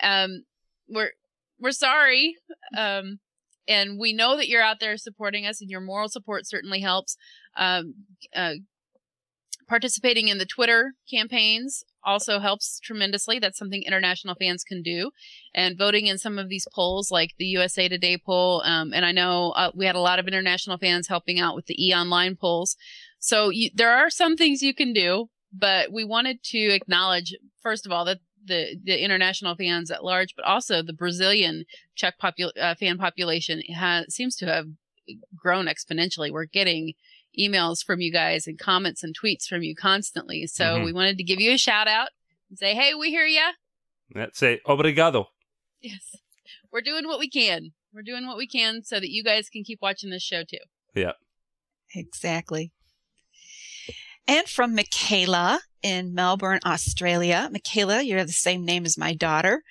Um, 0.00 0.44
we're, 0.88 1.10
we're 1.58 1.72
sorry. 1.72 2.36
Um, 2.76 3.18
and 3.66 3.98
we 3.98 4.12
know 4.12 4.36
that 4.36 4.48
you're 4.48 4.62
out 4.62 4.80
there 4.80 4.96
supporting 4.96 5.46
us 5.46 5.60
and 5.60 5.70
your 5.70 5.80
moral 5.80 6.08
support 6.08 6.46
certainly 6.46 6.80
helps. 6.80 7.16
Um, 7.56 7.94
uh, 8.34 8.54
participating 9.66 10.28
in 10.28 10.38
the 10.38 10.46
Twitter 10.46 10.92
campaigns 11.10 11.84
also 12.04 12.38
helps 12.38 12.78
tremendously. 12.80 13.38
That's 13.38 13.58
something 13.58 13.82
international 13.82 14.34
fans 14.34 14.62
can 14.62 14.82
do. 14.82 15.10
And 15.54 15.78
voting 15.78 16.06
in 16.06 16.18
some 16.18 16.38
of 16.38 16.48
these 16.48 16.66
polls, 16.74 17.10
like 17.10 17.30
the 17.38 17.46
USA 17.46 17.88
Today 17.88 18.18
poll. 18.18 18.62
Um, 18.64 18.92
and 18.92 19.04
I 19.04 19.12
know 19.12 19.52
uh, 19.52 19.70
we 19.74 19.86
had 19.86 19.96
a 19.96 20.00
lot 20.00 20.18
of 20.18 20.28
international 20.28 20.78
fans 20.78 21.08
helping 21.08 21.40
out 21.40 21.56
with 21.56 21.66
the 21.66 21.82
E 21.82 21.94
Online 21.94 22.36
polls. 22.36 22.76
So 23.18 23.48
you, 23.48 23.70
there 23.74 23.92
are 23.92 24.10
some 24.10 24.36
things 24.36 24.62
you 24.62 24.74
can 24.74 24.92
do, 24.92 25.30
but 25.52 25.90
we 25.92 26.04
wanted 26.04 26.42
to 26.44 26.58
acknowledge, 26.58 27.34
first 27.62 27.86
of 27.86 27.92
all, 27.92 28.04
that 28.04 28.18
the, 28.44 28.76
the 28.82 29.02
international 29.02 29.54
fans 29.56 29.90
at 29.90 30.04
large, 30.04 30.34
but 30.36 30.44
also 30.44 30.82
the 30.82 30.92
Brazilian 30.92 31.64
Chuck 31.94 32.14
popul- 32.22 32.52
uh, 32.60 32.74
fan 32.74 32.98
population 32.98 33.60
has, 33.74 34.12
seems 34.14 34.36
to 34.36 34.46
have 34.46 34.66
grown 35.36 35.66
exponentially. 35.66 36.30
We're 36.30 36.44
getting 36.46 36.92
emails 37.38 37.84
from 37.84 38.00
you 38.00 38.12
guys 38.12 38.46
and 38.46 38.58
comments 38.58 39.02
and 39.02 39.14
tweets 39.18 39.46
from 39.46 39.62
you 39.62 39.74
constantly. 39.74 40.46
So 40.46 40.64
Mhm. 40.78 40.84
we 40.84 40.92
wanted 40.92 41.16
to 41.18 41.24
give 41.24 41.40
you 41.40 41.52
a 41.52 41.58
shout 41.58 41.88
out 41.88 42.08
and 42.48 42.58
say, 42.58 42.74
hey, 42.74 42.94
we 42.94 43.10
hear 43.10 43.26
you." 43.26 43.50
Let's 44.14 44.38
say 44.38 44.60
obrigado. 44.66 45.26
Yes. 45.80 46.16
We're 46.70 46.80
doing 46.80 47.06
what 47.08 47.18
we 47.18 47.28
can. 47.28 47.72
We're 47.92 48.02
doing 48.02 48.26
what 48.26 48.36
we 48.36 48.46
can 48.46 48.82
so 48.84 49.00
that 49.00 49.10
you 49.10 49.22
guys 49.24 49.48
can 49.48 49.64
keep 49.64 49.80
watching 49.82 50.10
this 50.10 50.22
show 50.22 50.42
too. 50.44 50.58
Yeah. 50.94 51.12
Exactly. 51.94 52.72
And 54.26 54.48
from 54.48 54.74
Michaela 54.74 55.60
in 55.84 56.14
Melbourne, 56.14 56.60
Australia. 56.64 57.48
Michaela, 57.52 58.02
you're 58.02 58.24
the 58.24 58.32
same 58.32 58.64
name 58.64 58.86
as 58.86 58.96
my 58.98 59.14
daughter. 59.14 59.62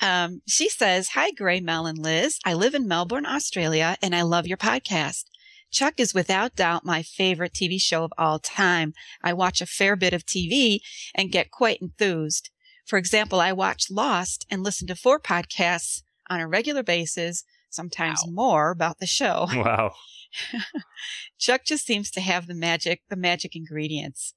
Um, 0.00 0.42
she 0.48 0.68
says, 0.68 1.10
Hi, 1.10 1.30
Gray, 1.30 1.60
Mel, 1.60 1.86
and 1.86 1.96
Liz. 1.96 2.38
I 2.44 2.52
live 2.54 2.74
in 2.74 2.88
Melbourne, 2.88 3.24
Australia, 3.24 3.96
and 4.02 4.14
I 4.14 4.22
love 4.22 4.46
your 4.48 4.56
podcast. 4.58 5.24
Chuck 5.70 5.94
is 5.98 6.12
without 6.12 6.56
doubt 6.56 6.84
my 6.84 7.02
favorite 7.02 7.52
TV 7.54 7.80
show 7.80 8.02
of 8.04 8.12
all 8.18 8.38
time. 8.40 8.92
I 9.22 9.32
watch 9.32 9.60
a 9.60 9.66
fair 9.66 9.94
bit 9.96 10.12
of 10.12 10.26
TV 10.26 10.80
and 11.14 11.30
get 11.32 11.50
quite 11.52 11.80
enthused. 11.80 12.50
For 12.84 12.98
example, 12.98 13.40
I 13.40 13.52
watch 13.52 13.90
Lost 13.90 14.44
and 14.50 14.62
listen 14.64 14.88
to 14.88 14.96
four 14.96 15.20
podcasts 15.20 16.02
on 16.28 16.40
a 16.40 16.48
regular 16.48 16.82
basis, 16.82 17.44
sometimes 17.70 18.20
Wow. 18.26 18.32
more 18.32 18.70
about 18.72 18.98
the 18.98 19.06
show. 19.06 19.46
Wow. 19.54 19.92
Chuck 21.38 21.62
just 21.64 21.86
seems 21.86 22.10
to 22.10 22.20
have 22.20 22.46
the 22.48 22.54
magic, 22.54 23.02
the 23.08 23.16
magic 23.16 23.54
ingredients. 23.54 24.34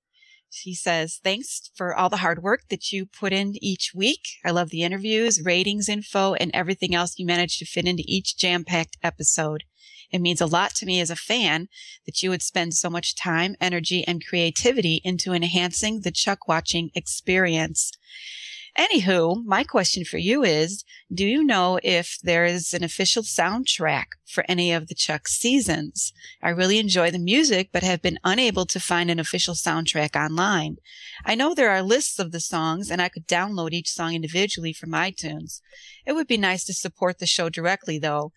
She 0.58 0.74
says, 0.74 1.20
thanks 1.22 1.70
for 1.76 1.94
all 1.94 2.08
the 2.08 2.24
hard 2.24 2.42
work 2.42 2.70
that 2.70 2.90
you 2.94 3.06
put 3.06 3.34
in 3.34 3.62
each 3.62 3.92
week. 3.94 4.22
I 4.46 4.52
love 4.52 4.70
the 4.70 4.84
interviews, 4.84 5.42
ratings 5.44 5.90
info, 5.90 6.34
and 6.34 6.50
everything 6.54 6.96
else 6.96 7.20
you 7.20 7.26
manage 7.26 7.60
to 7.60 7.66
fit 7.66 7.86
into 7.86 8.06
each 8.08 8.38
jam-packed 8.38 8.98
episode. 9.04 9.66
It 10.12 10.22
means 10.22 10.40
a 10.40 10.46
lot 10.46 10.74
to 10.76 10.86
me 10.86 11.02
as 11.02 11.10
a 11.10 11.16
fan 11.18 11.68
that 12.06 12.24
you 12.24 12.30
would 12.30 12.42
spend 12.42 12.74
so 12.74 12.90
much 12.90 13.18
time, 13.18 13.58
energy, 13.60 14.08
and 14.08 14.26
creativity 14.26 15.02
into 15.04 15.34
enhancing 15.34 16.02
the 16.02 16.12
Chuck 16.12 16.48
watching 16.48 16.90
experience. 16.96 17.92
Anywho, 18.78 19.42
my 19.46 19.64
question 19.64 20.04
for 20.04 20.18
you 20.18 20.44
is, 20.44 20.84
do 21.14 21.26
you 21.26 21.46
know 21.46 21.80
if 21.82 22.20
there 22.22 22.44
is 22.44 22.74
an 22.74 22.84
official 22.84 23.24
soundtrack 23.24 24.06
for 24.28 24.44
any 24.50 24.74
of 24.74 24.88
the 24.88 24.96
Chuck 24.96 25.30
seasons? 25.30 26.12
I 26.44 26.50
really 26.50 26.78
enjoy 26.78 27.10
the 27.10 27.20
music, 27.20 27.70
but 27.72 27.84
have 27.84 28.02
been 28.02 28.20
unable 28.26 28.66
to 28.66 28.80
find 28.82 29.10
an 29.10 29.20
official 29.20 29.54
soundtrack 29.54 30.18
online. 30.18 30.76
I 31.26 31.36
know 31.36 31.54
there 31.54 31.70
are 31.70 31.82
lists 31.82 32.20
of 32.20 32.34
the 32.34 32.42
songs 32.42 32.92
and 32.92 33.02
I 33.02 33.08
could 33.08 33.28
download 33.28 33.72
each 33.72 33.90
song 33.90 34.14
individually 34.14 34.74
from 34.74 34.92
iTunes. 34.92 35.62
It 36.06 36.12
would 36.12 36.28
be 36.28 36.38
nice 36.38 36.66
to 36.66 36.74
support 36.74 37.20
the 37.20 37.26
show 37.26 37.48
directly 37.48 37.98
though. 37.98 38.34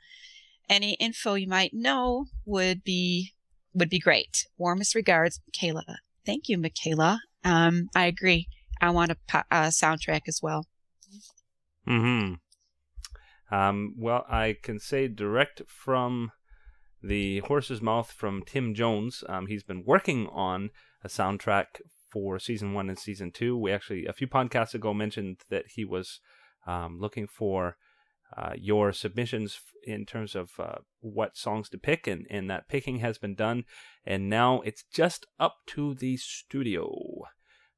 Any 0.68 0.92
info 0.95 1.35
you 1.35 1.49
might 1.49 1.75
know 1.75 2.26
would 2.45 2.85
be, 2.85 3.33
would 3.75 3.90
be 3.90 3.99
great. 3.99 4.47
Warmest 4.57 4.95
regards, 4.95 5.40
Michaela. 5.49 5.99
Thank 6.25 6.49
you, 6.49 6.59
Michaela. 6.59 7.23
Um, 7.42 7.88
I 7.97 8.07
agree. 8.07 8.47
I 8.80 8.90
want 8.90 9.12
a, 9.12 9.16
a 9.50 9.56
soundtrack 9.68 10.23
as 10.28 10.40
well. 10.42 10.66
Hmm. 11.87 12.35
Um. 13.50 13.94
Well, 13.97 14.25
I 14.28 14.56
can 14.62 14.78
say 14.78 15.08
direct 15.08 15.62
from 15.66 16.32
the 17.02 17.40
horse's 17.40 17.80
mouth 17.80 18.11
from 18.11 18.42
Tim 18.47 18.75
Jones. 18.75 19.25
Um. 19.28 19.47
He's 19.47 19.64
been 19.64 19.85
working 19.85 20.26
on 20.28 20.70
a 21.02 21.08
soundtrack 21.08 21.80
for 22.11 22.38
season 22.38 22.75
one 22.75 22.88
and 22.88 22.99
season 22.99 23.30
two. 23.30 23.56
We 23.56 23.73
actually 23.73 24.06
a 24.06 24.12
few 24.12 24.26
podcasts 24.26 24.75
ago 24.75 24.92
mentioned 24.94 25.38
that 25.50 25.64
he 25.75 25.85
was 25.85 26.20
um, 26.66 26.99
looking 27.00 27.26
for 27.26 27.76
uh, 28.37 28.52
your 28.56 28.92
submissions 28.92 29.61
in 29.85 30.04
terms 30.04 30.35
of 30.35 30.50
uh, 30.58 30.78
what 31.00 31.37
songs 31.37 31.68
to 31.70 31.78
pick, 31.78 32.06
and, 32.06 32.26
and 32.30 32.50
that 32.50 32.68
picking 32.68 32.99
has 32.99 33.16
been 33.16 33.35
done, 33.35 33.64
and 34.04 34.28
now 34.28 34.61
it's 34.61 34.85
just 34.92 35.26
up 35.40 35.56
to 35.66 35.94
the 35.94 36.16
studio. 36.16 36.92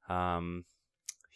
Um, 0.08 0.64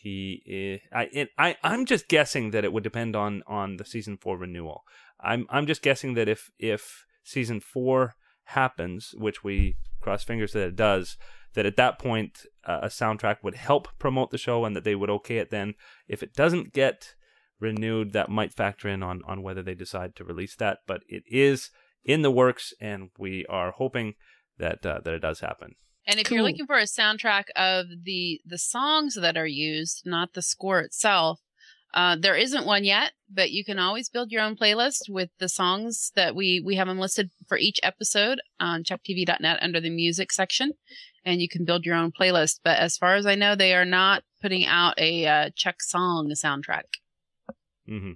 he 0.04 0.42
is, 0.44 0.80
I, 0.92 1.08
it, 1.14 1.30
I 1.38 1.56
I'm 1.62 1.86
just 1.86 2.08
guessing 2.08 2.50
that 2.50 2.62
it 2.62 2.74
would 2.74 2.82
depend 2.84 3.16
on 3.16 3.42
on 3.46 3.78
the 3.78 3.86
season 3.86 4.18
four 4.18 4.36
renewal. 4.36 4.82
I'm 5.18 5.46
I'm 5.48 5.66
just 5.66 5.80
guessing 5.80 6.12
that 6.12 6.28
if 6.28 6.50
if 6.58 7.06
season 7.22 7.58
four 7.60 8.12
happens, 8.48 9.14
which 9.16 9.42
we 9.42 9.76
cross 10.02 10.22
fingers 10.22 10.52
that 10.52 10.66
it 10.66 10.76
does, 10.76 11.16
that 11.54 11.64
at 11.64 11.76
that 11.76 11.98
point 11.98 12.40
uh, 12.66 12.80
a 12.82 12.88
soundtrack 12.88 13.38
would 13.42 13.54
help 13.54 13.88
promote 13.98 14.30
the 14.30 14.36
show 14.36 14.66
and 14.66 14.76
that 14.76 14.84
they 14.84 14.94
would 14.94 15.08
okay 15.08 15.38
it 15.38 15.48
then. 15.48 15.72
If 16.06 16.22
it 16.22 16.34
doesn't 16.34 16.74
get 16.74 17.14
renewed, 17.58 18.12
that 18.12 18.28
might 18.28 18.52
factor 18.52 18.90
in 18.90 19.02
on 19.02 19.22
on 19.26 19.42
whether 19.42 19.62
they 19.62 19.74
decide 19.74 20.14
to 20.16 20.24
release 20.24 20.54
that. 20.56 20.80
But 20.86 21.00
it 21.08 21.22
is 21.26 21.70
in 22.04 22.20
the 22.20 22.30
works, 22.30 22.74
and 22.78 23.08
we 23.18 23.46
are 23.48 23.70
hoping 23.70 24.16
that 24.58 24.84
uh, 24.84 25.00
that 25.02 25.14
it 25.14 25.22
does 25.22 25.40
happen. 25.40 25.76
And 26.06 26.20
if 26.20 26.30
you're 26.30 26.42
looking 26.42 26.66
for 26.66 26.76
a 26.76 26.82
soundtrack 26.84 27.44
of 27.56 27.86
the 28.04 28.40
the 28.44 28.58
songs 28.58 29.14
that 29.14 29.36
are 29.36 29.46
used, 29.46 30.02
not 30.04 30.34
the 30.34 30.42
score 30.42 30.80
itself, 30.80 31.40
uh, 31.94 32.16
there 32.18 32.36
isn't 32.36 32.66
one 32.66 32.84
yet. 32.84 33.12
But 33.32 33.52
you 33.52 33.64
can 33.64 33.78
always 33.78 34.10
build 34.10 34.30
your 34.30 34.42
own 34.42 34.56
playlist 34.56 35.08
with 35.08 35.30
the 35.38 35.48
songs 35.48 36.12
that 36.14 36.34
we 36.34 36.60
we 36.60 36.76
have 36.76 36.88
them 36.88 36.98
listed 36.98 37.30
for 37.48 37.56
each 37.56 37.80
episode 37.82 38.40
on 38.60 38.84
chucktv.net 38.84 39.58
under 39.62 39.80
the 39.80 39.90
music 39.90 40.30
section, 40.30 40.72
and 41.24 41.40
you 41.40 41.48
can 41.48 41.64
build 41.64 41.86
your 41.86 41.96
own 41.96 42.12
playlist. 42.12 42.60
But 42.62 42.78
as 42.78 42.98
far 42.98 43.14
as 43.14 43.24
I 43.24 43.34
know, 43.34 43.54
they 43.54 43.74
are 43.74 43.86
not 43.86 44.24
putting 44.42 44.66
out 44.66 44.98
a 44.98 45.26
uh, 45.26 45.50
Chuck 45.56 45.80
song 45.80 46.30
soundtrack. 46.30 46.98
hmm 47.88 48.12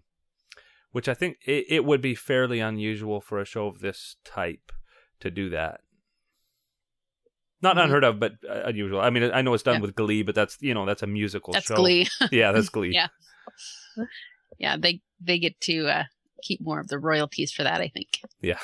Which 0.92 1.08
I 1.08 1.14
think 1.14 1.38
it, 1.46 1.64
it 1.68 1.84
would 1.86 2.02
be 2.02 2.14
fairly 2.14 2.60
unusual 2.60 3.22
for 3.22 3.40
a 3.40 3.46
show 3.46 3.66
of 3.66 3.80
this 3.80 4.16
type 4.24 4.72
to 5.20 5.30
do 5.30 5.48
that. 5.48 5.80
Not 7.60 7.76
Mhm. 7.76 7.84
unheard 7.84 8.04
of, 8.04 8.20
but 8.20 8.32
uh, 8.48 8.62
unusual. 8.64 9.00
I 9.00 9.10
mean, 9.10 9.30
I 9.32 9.42
know 9.42 9.52
it's 9.54 9.62
done 9.64 9.76
Yeah. 9.76 9.80
with 9.80 9.94
Glee, 9.96 10.22
but 10.22 10.34
that's 10.34 10.56
you 10.60 10.74
know 10.74 10.86
that's 10.86 11.02
a 11.02 11.06
musical 11.06 11.52
That's 11.52 11.66
show. 11.66 11.74
Glee. 11.76 12.06
Yeah, 12.30 12.52
that's 12.52 12.68
Glee. 12.68 12.92
Yeah. 12.94 13.08
yeah, 14.58 14.76
they 14.78 15.00
they 15.20 15.38
get 15.38 15.60
to 15.62 15.88
uh, 15.88 16.04
keep 16.42 16.60
more 16.60 16.78
of 16.80 16.88
the 16.88 16.98
royalties 16.98 17.50
for 17.52 17.64
that. 17.64 17.80
I 17.80 17.88
think. 17.88 18.20
Yeah. 18.40 18.58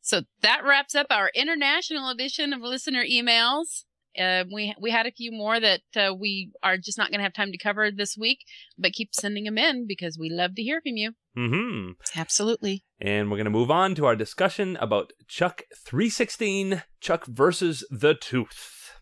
So 0.00 0.22
that 0.40 0.64
wraps 0.64 0.94
up 0.94 1.08
our 1.10 1.30
international 1.34 2.08
edition 2.08 2.54
of 2.54 2.62
listener 2.62 3.04
emails. 3.04 3.84
Uh, 4.18 4.44
we 4.52 4.74
we 4.80 4.90
had 4.90 5.06
a 5.06 5.12
few 5.12 5.32
more 5.32 5.58
that 5.58 5.80
uh, 5.96 6.14
we 6.14 6.50
are 6.62 6.76
just 6.76 6.98
not 6.98 7.10
going 7.10 7.18
to 7.18 7.24
have 7.24 7.32
time 7.32 7.52
to 7.52 7.58
cover 7.58 7.90
this 7.90 8.16
week, 8.16 8.40
but 8.78 8.92
keep 8.92 9.14
sending 9.14 9.44
them 9.44 9.58
in 9.58 9.86
because 9.86 10.18
we 10.18 10.30
love 10.30 10.54
to 10.56 10.62
hear 10.62 10.80
from 10.80 10.96
you. 10.96 11.12
hmm 11.34 11.92
Absolutely. 12.16 12.84
And 13.00 13.30
we're 13.30 13.36
going 13.36 13.44
to 13.44 13.50
move 13.50 13.70
on 13.70 13.94
to 13.94 14.06
our 14.06 14.16
discussion 14.16 14.76
about 14.80 15.12
Chuck 15.28 15.62
316, 15.86 16.82
Chuck 17.00 17.26
versus 17.26 17.86
the 17.90 18.14
Tooth. 18.14 18.92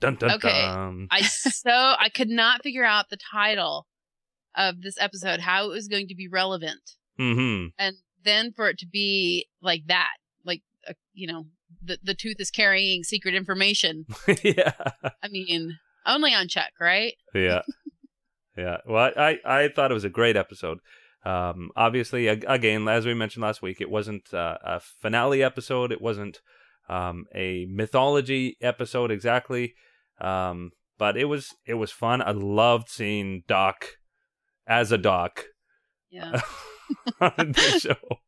Dun 0.00 0.16
dun 0.16 0.32
Okay. 0.32 0.62
dun. 0.62 1.08
I 1.10 1.22
so 1.22 1.70
I 1.70 2.08
could 2.08 2.28
not 2.28 2.62
figure 2.62 2.84
out 2.84 3.08
the 3.10 3.18
title 3.32 3.86
of 4.54 4.82
this 4.82 4.96
episode, 5.00 5.40
how 5.40 5.64
it 5.66 5.68
was 5.72 5.88
going 5.88 6.08
to 6.08 6.14
be 6.14 6.28
relevant, 6.28 6.92
hmm 7.16 7.66
and 7.78 7.96
then 8.24 8.52
for 8.52 8.68
it 8.68 8.78
to 8.78 8.86
be 8.86 9.48
like 9.60 9.86
that, 9.86 10.12
like 10.44 10.62
uh, 10.88 10.92
you 11.14 11.26
know, 11.26 11.46
the 11.82 11.98
the 12.02 12.14
tooth 12.14 12.40
is 12.40 12.50
carrying 12.50 13.04
secret 13.04 13.34
information. 13.34 14.06
yeah. 14.42 14.72
I 15.22 15.28
mean, 15.30 15.78
only 16.06 16.34
on 16.34 16.48
Chuck, 16.48 16.72
right? 16.80 17.14
yeah 17.34 17.62
yeah 18.56 18.78
well 18.86 19.10
I, 19.16 19.38
I 19.44 19.68
thought 19.68 19.90
it 19.90 19.94
was 19.94 20.04
a 20.04 20.10
great 20.10 20.36
episode 20.36 20.78
um 21.24 21.70
obviously 21.76 22.26
again 22.28 22.86
as 22.88 23.06
we 23.06 23.14
mentioned 23.14 23.42
last 23.42 23.62
week 23.62 23.80
it 23.80 23.88
wasn't 23.90 24.34
uh, 24.34 24.58
a 24.62 24.80
finale 24.80 25.42
episode 25.42 25.90
it 25.92 26.02
wasn't 26.02 26.40
um 26.88 27.24
a 27.34 27.66
mythology 27.70 28.56
episode 28.60 29.10
exactly 29.10 29.72
um 30.20 30.72
but 30.98 31.16
it 31.16 31.24
was 31.24 31.54
it 31.64 31.74
was 31.74 31.90
fun 31.92 32.20
i 32.20 32.32
loved 32.32 32.88
seeing 32.90 33.42
doc 33.48 33.86
as 34.66 34.92
a 34.92 34.98
doc 34.98 35.44
Yeah. 36.10 36.40
on 37.20 37.52
the 37.52 37.78
show 37.80 38.18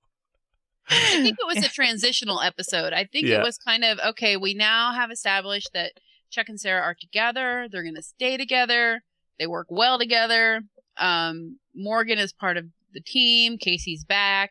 I 0.88 1.22
think 1.22 1.36
it 1.40 1.46
was 1.56 1.64
a 1.64 1.68
transitional 1.68 2.40
episode. 2.40 2.92
I 2.92 3.04
think 3.04 3.26
Yeah. 3.26 3.38
it 3.40 3.42
was 3.42 3.58
kind 3.58 3.84
of 3.84 3.98
okay. 4.10 4.36
We 4.36 4.54
now 4.54 4.92
have 4.92 5.10
established 5.10 5.70
that 5.74 5.92
Chuck 6.30 6.48
and 6.48 6.60
Sarah 6.60 6.82
are 6.82 6.96
together. 6.98 7.68
They're 7.70 7.82
going 7.82 7.94
to 7.94 8.02
stay 8.02 8.36
together. 8.36 9.02
They 9.38 9.46
work 9.46 9.66
well 9.70 9.98
together. 9.98 10.62
Um, 10.96 11.58
Morgan 11.74 12.18
is 12.18 12.32
part 12.32 12.56
of 12.56 12.66
the 12.92 13.00
team. 13.00 13.58
Casey's 13.58 14.04
back. 14.04 14.50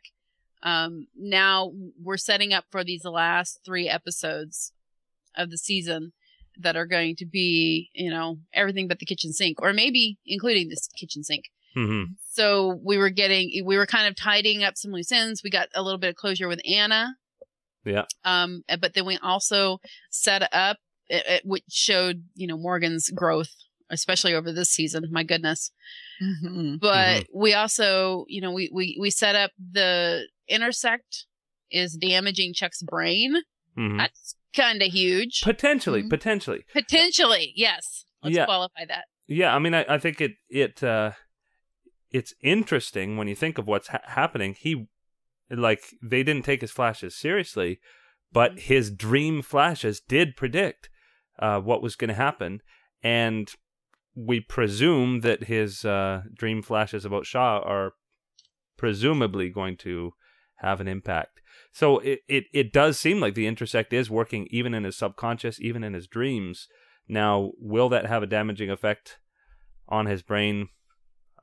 Um, 0.61 1.07
now 1.17 1.71
we're 2.01 2.17
setting 2.17 2.53
up 2.53 2.65
for 2.71 2.83
these 2.83 3.03
last 3.05 3.59
three 3.65 3.89
episodes 3.89 4.71
of 5.35 5.49
the 5.49 5.57
season 5.57 6.13
that 6.57 6.75
are 6.77 6.85
going 6.85 7.15
to 7.17 7.25
be, 7.25 7.89
you 7.93 8.09
know, 8.09 8.37
everything 8.53 8.87
but 8.87 8.99
the 8.99 9.05
kitchen 9.05 9.33
sink, 9.33 9.61
or 9.61 9.73
maybe 9.73 10.17
including 10.25 10.69
this 10.69 10.87
kitchen 10.97 11.23
sink 11.23 11.45
hmm 11.73 12.03
so 12.35 12.79
we 12.83 12.97
were 12.97 13.09
getting 13.11 13.63
we 13.65 13.77
were 13.77 13.85
kind 13.85 14.07
of 14.07 14.15
tidying 14.15 14.63
up 14.63 14.75
some 14.77 14.91
loose 14.91 15.11
ends. 15.11 15.41
We 15.43 15.49
got 15.51 15.67
a 15.75 15.83
little 15.83 15.99
bit 15.99 16.09
of 16.09 16.15
closure 16.15 16.47
with 16.47 16.59
anna. 16.65 17.15
Yeah. 17.85 18.05
um 18.25 18.63
but 18.81 18.93
then 18.93 19.05
we 19.05 19.17
also 19.21 19.79
set 20.09 20.41
up 20.53 20.77
it, 21.09 21.23
it, 21.27 21.41
which 21.45 21.63
showed 21.69 22.23
you 22.35 22.47
know 22.47 22.57
morgan's 22.57 23.09
growth 23.09 23.51
especially 23.89 24.33
over 24.33 24.51
this 24.51 24.69
season. 24.69 25.05
My 25.11 25.23
goodness. 25.23 25.71
Hmm 26.19 26.75
but 26.79 27.25
we 27.33 27.53
also 27.53 28.25
you 28.27 28.41
know 28.41 28.51
we 28.51 28.69
we 28.73 28.97
we 28.99 29.09
set 29.09 29.35
up 29.35 29.51
the 29.71 30.27
intersect 30.47 31.25
is 31.71 31.93
damaging 31.97 32.53
chuck's 32.53 32.81
brain. 32.81 33.35
Hmm 33.75 33.97
that's 33.97 34.35
kind 34.55 34.81
of 34.81 34.89
huge. 34.91 35.41
Potentially 35.43 36.03
Mhm. 36.03 36.09
potentially. 36.09 36.63
Potentially 36.73 37.53
yes. 37.55 38.05
Let's 38.23 38.35
Yeah. 38.35 38.45
qualify 38.45 38.85
that. 38.87 39.05
Yeah, 39.27 39.55
I 39.55 39.59
mean, 39.59 39.73
I, 39.73 39.85
I 39.89 39.97
think 39.97 40.19
it 40.21 40.33
it 40.49 40.83
uh, 40.83 41.11
it's 42.13 42.33
interesting 42.41 43.17
when 43.17 43.27
you 43.27 43.35
think 43.35 43.57
of 43.57 43.67
what's 43.67 43.89
ha- 43.89 43.99
happening. 44.05 44.55
He 44.57 44.87
like 45.49 45.83
they 46.01 46.23
didn't 46.23 46.45
take 46.45 46.61
his 46.61 46.71
flashes 46.71 47.15
seriously, 47.15 47.79
but 48.31 48.59
his 48.59 48.91
dream 48.91 49.41
flashes 49.41 49.99
did 49.99 50.37
predict 50.37 50.89
uh, 51.39 51.59
what 51.59 51.81
was 51.81 51.95
going 51.95 52.09
to 52.09 52.13
happen, 52.13 52.61
and 53.03 53.51
we 54.15 54.39
presume 54.39 55.21
that 55.21 55.45
his 55.45 55.83
uh, 55.83 56.21
dream 56.33 56.61
flashes 56.61 57.03
about 57.03 57.25
Shaw 57.25 57.59
are 57.59 57.93
presumably 58.77 59.49
going 59.49 59.75
to 59.77 60.13
have 60.57 60.79
an 60.79 60.87
impact. 60.87 61.41
So 61.71 61.99
it, 61.99 62.19
it, 62.27 62.45
it 62.53 62.71
does 62.71 62.99
seem 62.99 63.19
like 63.19 63.33
the 63.33 63.47
intersect 63.47 63.91
is 63.91 64.09
working 64.09 64.47
even 64.51 64.75
in 64.75 64.83
his 64.83 64.95
subconscious, 64.95 65.59
even 65.59 65.83
in 65.83 65.93
his 65.93 66.07
dreams. 66.07 66.67
Now, 67.07 67.51
will 67.57 67.89
that 67.89 68.05
have 68.05 68.21
a 68.21 68.27
damaging 68.27 68.69
effect 68.69 69.17
on 69.87 70.05
his 70.05 70.21
brain. 70.21 70.69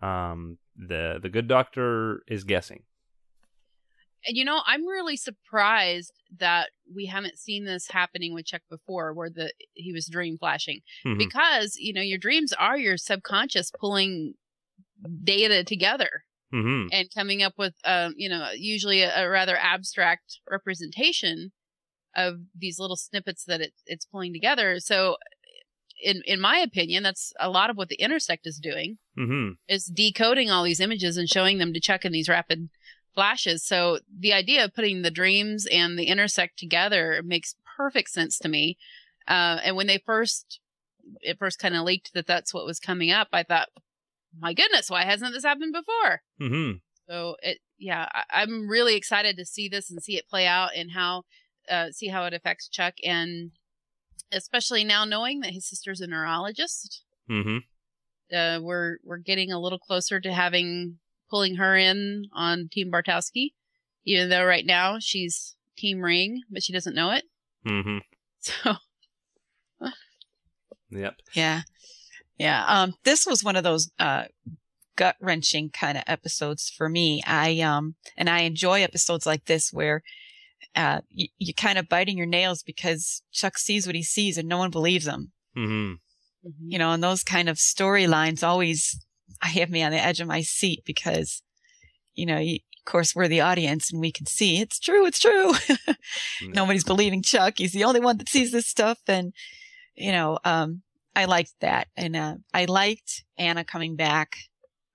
Um, 0.03 0.59
the 0.77 1.19
the 1.21 1.29
good 1.29 1.47
doctor 1.49 2.23
is 2.27 2.45
guessing. 2.45 2.83
And 4.27 4.37
you 4.37 4.45
know, 4.45 4.61
I'm 4.67 4.87
really 4.87 5.17
surprised 5.17 6.13
that 6.39 6.71
we 6.95 7.07
haven't 7.07 7.39
seen 7.39 7.65
this 7.65 7.89
happening 7.89 8.35
with 8.35 8.47
Chuck 8.47 8.63
before, 8.71 9.13
where 9.15 9.31
the 9.31 9.53
he 9.75 9.93
was 9.93 10.07
dream 10.09 10.37
flashing, 10.39 10.81
Mhm. 11.07 11.19
because 11.19 11.77
you 11.77 11.93
know 11.93 12.03
your 12.03 12.19
dreams 12.19 12.53
are 12.53 12.77
your 12.79 12.97
subconscious 12.97 13.71
pulling 13.81 14.35
data 15.25 15.65
together 15.65 16.25
Mhm. 16.53 16.89
and 16.93 17.09
coming 17.15 17.43
up 17.43 17.55
with, 17.57 17.75
um, 17.85 18.13
you 18.17 18.29
know, 18.29 18.51
usually 18.55 19.01
a, 19.03 19.25
a 19.25 19.29
rather 19.31 19.57
abstract 19.57 20.41
representation 20.51 21.53
of 22.15 22.41
these 22.55 22.79
little 22.79 22.97
snippets 22.97 23.45
that 23.45 23.61
it, 23.63 23.73
it's 23.87 24.05
pulling 24.05 24.33
together. 24.35 24.79
So, 24.81 25.17
in 26.03 26.23
in 26.27 26.41
my 26.41 26.59
opinion, 26.59 27.03
that's 27.03 27.33
a 27.39 27.51
lot 27.51 27.71
of 27.71 27.77
what 27.77 27.89
the 27.89 28.01
intersect 28.01 28.47
is 28.47 28.59
doing 28.59 28.99
Mhm. 29.17 29.57
is 29.69 29.85
decoding 29.87 30.51
all 30.51 30.65
these 30.65 30.81
images 30.81 31.17
and 31.17 31.29
showing 31.29 31.59
them 31.59 31.73
to 31.73 31.81
Chuck 31.81 32.05
in 32.05 32.13
these 32.13 32.29
rapid 32.29 32.71
flashes. 33.15 33.65
So 33.65 34.01
the 34.09 34.33
idea 34.33 34.65
of 34.65 34.75
putting 34.75 35.03
the 35.03 35.11
dreams 35.11 35.67
and 35.67 35.99
the 35.99 36.07
intersect 36.07 36.59
together 36.59 37.23
makes 37.25 37.57
perfect 37.77 38.11
sense 38.11 38.39
to 38.39 38.49
me. 38.49 38.79
Uh, 39.27 39.61
and 39.63 39.77
when 39.77 39.87
they 39.87 39.99
first, 39.99 40.61
it 41.21 41.39
first 41.39 41.59
kind 41.59 41.75
of 41.77 41.85
leaked 41.85 42.13
that 42.15 42.27
that's 42.27 42.55
what 42.55 42.67
was 42.67 42.79
coming 42.79 43.11
up, 43.11 43.29
I 43.33 43.43
thought, 43.43 43.69
my 44.39 44.55
goodness, 44.55 44.91
why 44.91 45.05
hasn't 45.05 45.33
this 45.33 45.45
happened 45.45 45.73
before? 45.73 46.23
Mhm. 46.41 46.81
So 47.09 47.37
it, 47.43 47.59
yeah, 47.79 48.09
I, 48.13 48.43
I'm 48.43 48.69
really 48.69 48.95
excited 48.95 49.37
to 49.37 49.45
see 49.45 49.69
this 49.69 49.91
and 49.91 50.03
see 50.03 50.17
it 50.17 50.29
play 50.29 50.47
out 50.47 50.71
and 50.77 50.93
how, 50.93 51.25
uh, 51.69 51.91
see 51.91 52.09
how 52.09 52.25
it 52.27 52.35
affects 52.35 52.69
Chuck 52.69 52.95
and 53.05 53.51
especially 54.33 54.85
now 54.85 55.05
knowing 55.05 55.41
that 55.41 55.53
his 55.53 55.69
sister's 55.69 56.01
a 56.01 56.07
neurologist 56.07 57.03
Mhm. 57.29 57.61
uh, 58.33 58.59
we're 58.63 58.99
we're 59.05 59.19
getting 59.19 59.51
a 59.53 59.61
little 59.61 59.79
closer 59.79 60.21
to 60.21 60.33
having 60.33 60.99
pulling 61.29 61.57
her 61.57 61.77
in 61.77 62.25
on 62.33 62.69
Team 62.69 62.91
Bartowski, 62.91 63.53
even 64.05 64.29
though 64.31 64.45
right 64.45 64.67
now 64.67 64.99
she's 65.01 65.55
Team 65.77 66.01
Ring, 66.01 66.43
but 66.51 66.63
she 66.63 66.73
doesn't 66.73 66.95
know 66.95 67.11
it. 67.13 67.25
Mhm. 67.65 68.01
So 68.41 68.77
Yep. 70.91 71.17
Yeah. 71.35 71.63
Yeah. 72.39 72.65
Um, 72.67 72.95
this 73.05 73.27
was 73.27 73.45
one 73.45 73.55
of 73.57 73.63
those, 73.65 73.91
uh, 73.99 74.25
gut 74.97 75.17
wrenching 75.21 75.71
kind 75.71 75.97
of 75.97 76.05
episodes 76.07 76.69
for 76.69 76.89
me. 76.89 77.23
I, 77.27 77.61
um, 77.61 77.95
and 78.17 78.29
I 78.29 78.41
enjoy 78.41 78.83
episodes 78.83 79.25
like 79.25 79.45
this 79.45 79.73
where, 79.73 80.03
uh, 80.75 81.01
you, 81.11 81.29
you 81.39 81.55
kind 81.55 81.79
of 81.79 81.89
biting 81.89 82.17
your 82.17 82.27
nails 82.27 82.63
because 82.63 83.23
Chuck 83.33 83.59
sees 83.59 83.87
what 83.87 83.97
he 83.97 84.03
sees 84.03 84.39
and 84.39 84.49
no 84.49 84.59
one 84.59 84.71
believes 84.71 85.07
him, 85.07 85.33
Mhm. 85.57 85.99
you 86.63 86.79
know, 86.79 86.93
and 86.93 87.03
those 87.03 87.23
kind 87.23 87.49
of 87.49 87.57
storylines 87.57 88.43
always 88.47 89.05
I 89.43 89.49
have 89.49 89.71
me 89.71 89.83
on 89.83 89.93
the 89.93 89.99
edge 90.05 90.21
of 90.21 90.27
my 90.29 90.43
seat 90.43 90.83
because, 90.85 91.43
you 92.15 92.27
know, 92.27 92.39
you, 92.39 92.57
of 92.57 92.85
course 92.91 93.15
we're 93.15 93.29
the 93.29 93.41
audience 93.41 93.91
and 93.93 94.01
we 94.01 94.11
can 94.13 94.27
see 94.27 94.61
it's 94.61 94.79
true. 94.79 95.07
It's 95.07 95.19
true. 95.21 95.53
Nobody's 96.43 96.85
believing 96.85 97.23
Chuck. 97.23 97.55
He's 97.59 97.73
the 97.73 97.85
only 97.85 98.01
one 98.01 98.17
that 98.19 98.29
sees 98.29 98.53
this 98.53 98.67
stuff. 98.67 98.99
And, 99.07 99.33
you 99.95 100.13
know, 100.13 100.39
um, 100.45 100.83
I 101.15 101.25
liked 101.27 101.53
that. 101.61 101.89
And, 101.97 102.17
uh, 102.17 102.37
I 102.53 102.65
liked 102.67 103.25
Anna 103.39 103.65
coming 103.65 103.97
back. 103.97 104.37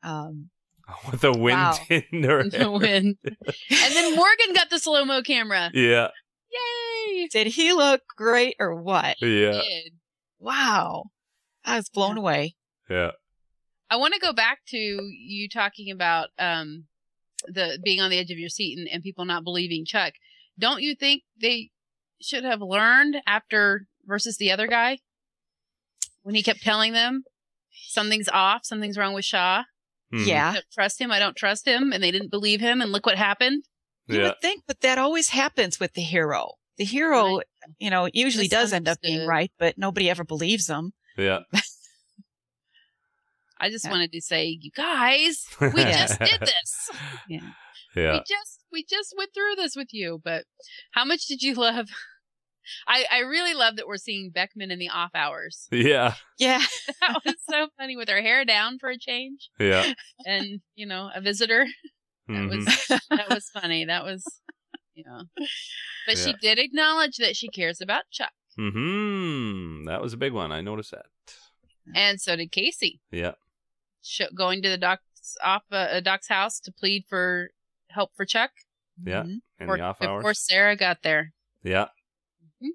Um, 0.04 0.50
With 1.12 1.22
the 1.22 1.32
wind 1.32 1.58
Wow. 1.58 1.78
in 1.90 2.24
her 2.24 2.44
the 2.50 2.58
hair. 2.58 2.72
win. 2.72 3.18
and 3.26 3.94
then 3.96 4.16
Morgan 4.16 4.54
got 4.54 4.70
the 4.70 4.80
slow 4.80 5.04
mo 5.06 5.22
camera. 5.22 5.72
Yeah. 5.74 6.10
Yay! 6.52 7.28
did 7.32 7.48
he 7.48 7.74
look 7.74 8.02
great 8.16 8.56
or 8.60 8.76
what? 8.76 9.18
Yeah. 9.22 9.62
Wow. 10.40 11.06
I 11.66 11.76
was 11.78 11.90
blown 11.90 12.18
away. 12.18 12.56
Yeah. 12.90 13.12
I 13.90 13.98
want 13.98 14.14
to 14.14 14.20
go 14.20 14.32
back 14.34 14.60
to 14.70 14.78
you 14.78 15.50
talking 15.50 15.92
about 15.92 16.30
um 16.40 16.86
the 17.48 17.78
being 17.84 18.00
on 18.02 18.10
the 18.10 18.18
edge 18.18 18.32
of 18.32 18.38
your 18.40 18.50
seat 18.50 18.78
and, 18.78 18.88
and 18.88 19.04
people 19.04 19.26
not 19.26 19.44
believing 19.44 19.86
Chuck. 19.86 20.14
Don't 20.58 20.82
you 20.82 20.96
think 20.96 21.24
they 21.42 21.72
should 22.22 22.44
have 22.44 22.62
learned 22.62 23.18
after 23.28 23.88
versus 24.06 24.38
the 24.38 24.52
other 24.52 24.68
guy 24.68 25.00
when 26.24 26.34
he 26.36 26.42
kept 26.44 26.62
telling 26.64 26.94
them 26.94 27.24
something's 27.88 28.30
off, 28.30 28.62
something's 28.66 28.98
wrong 28.98 29.14
with 29.14 29.26
Shaw. 29.26 29.64
Mhm. 30.14 30.22
I 30.24 30.26
Yeah. 30.26 30.54
don't 30.54 30.66
trust 30.72 31.00
him. 31.02 31.12
I 31.12 31.20
don't 31.20 31.36
trust 31.36 31.68
him, 31.68 31.92
and 31.92 32.04
they 32.04 32.12
didn't 32.12 32.30
believe 32.32 32.60
him. 32.62 32.82
And 32.82 32.92
look 32.92 33.06
what 33.06 33.18
happened. 33.18 33.64
You 34.08 34.18
Yeah. 34.20 34.24
would 34.30 34.42
think, 34.42 34.64
but 34.68 34.82
that 34.82 34.98
always 34.98 35.30
happens 35.30 35.80
with 35.80 35.94
the 35.94 36.02
hero. 36.04 36.54
The 36.78 36.84
hero, 36.86 37.38
Right. 37.38 37.46
you 37.80 37.90
know, 37.90 38.08
usually 38.14 38.48
does 38.48 38.72
end 38.74 38.88
up 38.88 39.00
being 39.02 39.26
right, 39.26 39.52
but 39.58 39.78
nobody 39.78 40.10
ever 40.10 40.24
believes 40.24 40.68
them. 40.68 40.94
Yeah. 41.18 41.40
I 43.60 43.70
just 43.70 43.86
Yeah. 43.86 43.92
wanted 43.92 44.12
to 44.12 44.22
say, 44.22 44.46
you 44.62 44.70
guys, 44.72 45.46
we 45.62 45.70
just 45.84 46.20
did 46.20 46.40
this. 46.42 46.90
Yeah. 47.30 47.52
Yeah. 47.96 48.14
We 48.14 48.20
just 48.28 48.60
we 48.72 48.84
just 48.84 49.14
went 49.18 49.34
through 49.34 49.56
this 49.56 49.76
with 49.76 49.94
you. 49.94 50.20
But 50.24 50.44
how 50.92 51.06
much 51.06 51.26
did 51.28 51.42
you 51.42 51.54
love? 51.56 51.88
I 52.88 53.06
I 53.12 53.20
really 53.20 53.54
love 53.54 53.76
that 53.78 53.88
we're 53.88 53.98
seeing 53.98 54.30
Beckman 54.32 54.72
in 54.72 54.80
the 54.80 54.90
off 54.90 55.12
hours. 55.16 55.68
Yeah. 55.72 56.16
Yeah. 56.40 56.62
That 57.02 57.22
was 57.26 57.36
so 57.50 57.68
funny 57.78 57.96
with 57.98 58.10
her 58.10 58.22
hair 58.22 58.46
down 58.46 58.80
for 58.80 58.90
a 58.90 58.98
change, 58.98 59.50
Yeah. 59.60 59.94
and 60.26 60.62
you 60.76 60.86
know 60.88 61.10
a 61.14 61.22
visitor. 61.22 61.66
That 62.28 62.34
Mhm. 62.34 62.50
was 62.66 63.00
that 63.10 63.30
was 63.30 63.50
funny. 63.54 63.86
That 63.86 64.04
was. 64.04 64.24
You 64.96 65.04
know, 65.06 65.24
but 66.08 66.18
she 66.18 66.32
did 66.42 66.58
acknowledge 66.58 67.18
that 67.18 67.36
she 67.36 67.50
cares 67.50 67.82
about 67.82 68.04
Chuck, 68.12 68.32
Mhm. 68.58 69.86
That 69.88 70.02
was 70.02 70.14
a 70.14 70.18
big 70.18 70.32
one. 70.34 70.52
I 70.54 70.62
noticed 70.62 70.92
that. 70.92 71.08
and 71.94 72.20
so 72.22 72.36
did 72.38 72.52
Casey. 72.52 73.02
Yeah. 73.12 73.34
Sh- 74.02 74.22
going 74.34 74.62
to 74.64 74.70
the 74.70 74.78
doc's 74.78 75.36
off 75.44 75.64
uh, 75.72 76.00
doc's 76.00 76.30
house 76.30 76.60
to 76.62 76.72
plead 76.72 77.04
for 77.10 77.50
help 77.90 78.12
for 78.16 78.26
Chuck. 78.26 78.52
Yeah. 79.04 79.24
Mhm. 79.24 79.26
In 79.30 79.42
Before- 79.60 79.78
the 79.78 79.84
off 79.84 80.02
hours. 80.02 80.22
before. 80.22 80.34
Sarah 80.34 80.76
got 80.78 81.02
there. 81.04 81.34
Yeah. 81.64 81.90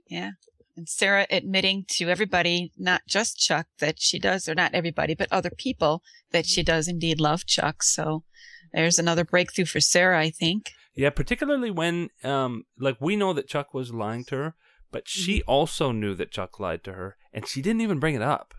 Yeah. 0.09 0.31
And 0.77 0.89
Sarah 0.89 1.27
admitting 1.31 1.85
to 1.91 2.09
everybody, 2.09 2.73
not 2.79 3.03
just 3.09 3.39
Chuck, 3.39 3.67
that 3.81 4.01
she 4.01 4.19
does, 4.19 4.49
or 4.49 4.55
not 4.55 4.75
everybody, 4.75 5.15
but 5.15 5.29
other 5.33 5.51
people, 5.51 6.03
that 6.31 6.47
she 6.47 6.63
does 6.63 6.87
indeed 6.89 7.21
love 7.21 7.45
Chuck. 7.47 7.83
So 7.83 8.25
there's 8.73 8.99
another 8.99 9.25
breakthrough 9.25 9.65
for 9.67 9.81
Sarah, 9.81 10.21
I 10.21 10.31
think. 10.31 10.71
Yeah, 10.95 11.11
particularly 11.11 11.71
when 11.71 12.09
um 12.25 12.65
like 12.79 12.97
we 13.01 13.17
know 13.17 13.33
that 13.33 13.49
Chuck 13.49 13.75
was 13.75 13.93
lying 13.93 14.25
to 14.27 14.37
her, 14.37 14.55
but 14.93 15.09
she 15.09 15.39
Mm-hmm. 15.41 15.51
also 15.51 15.93
knew 15.93 16.15
that 16.15 16.31
Chuck 16.31 16.59
lied 16.61 16.85
to 16.85 16.93
her 16.93 17.17
and 17.33 17.47
she 17.47 17.63
didn't 17.63 17.81
even 17.83 17.99
bring 18.01 18.15
it 18.15 18.23
up. 18.23 18.55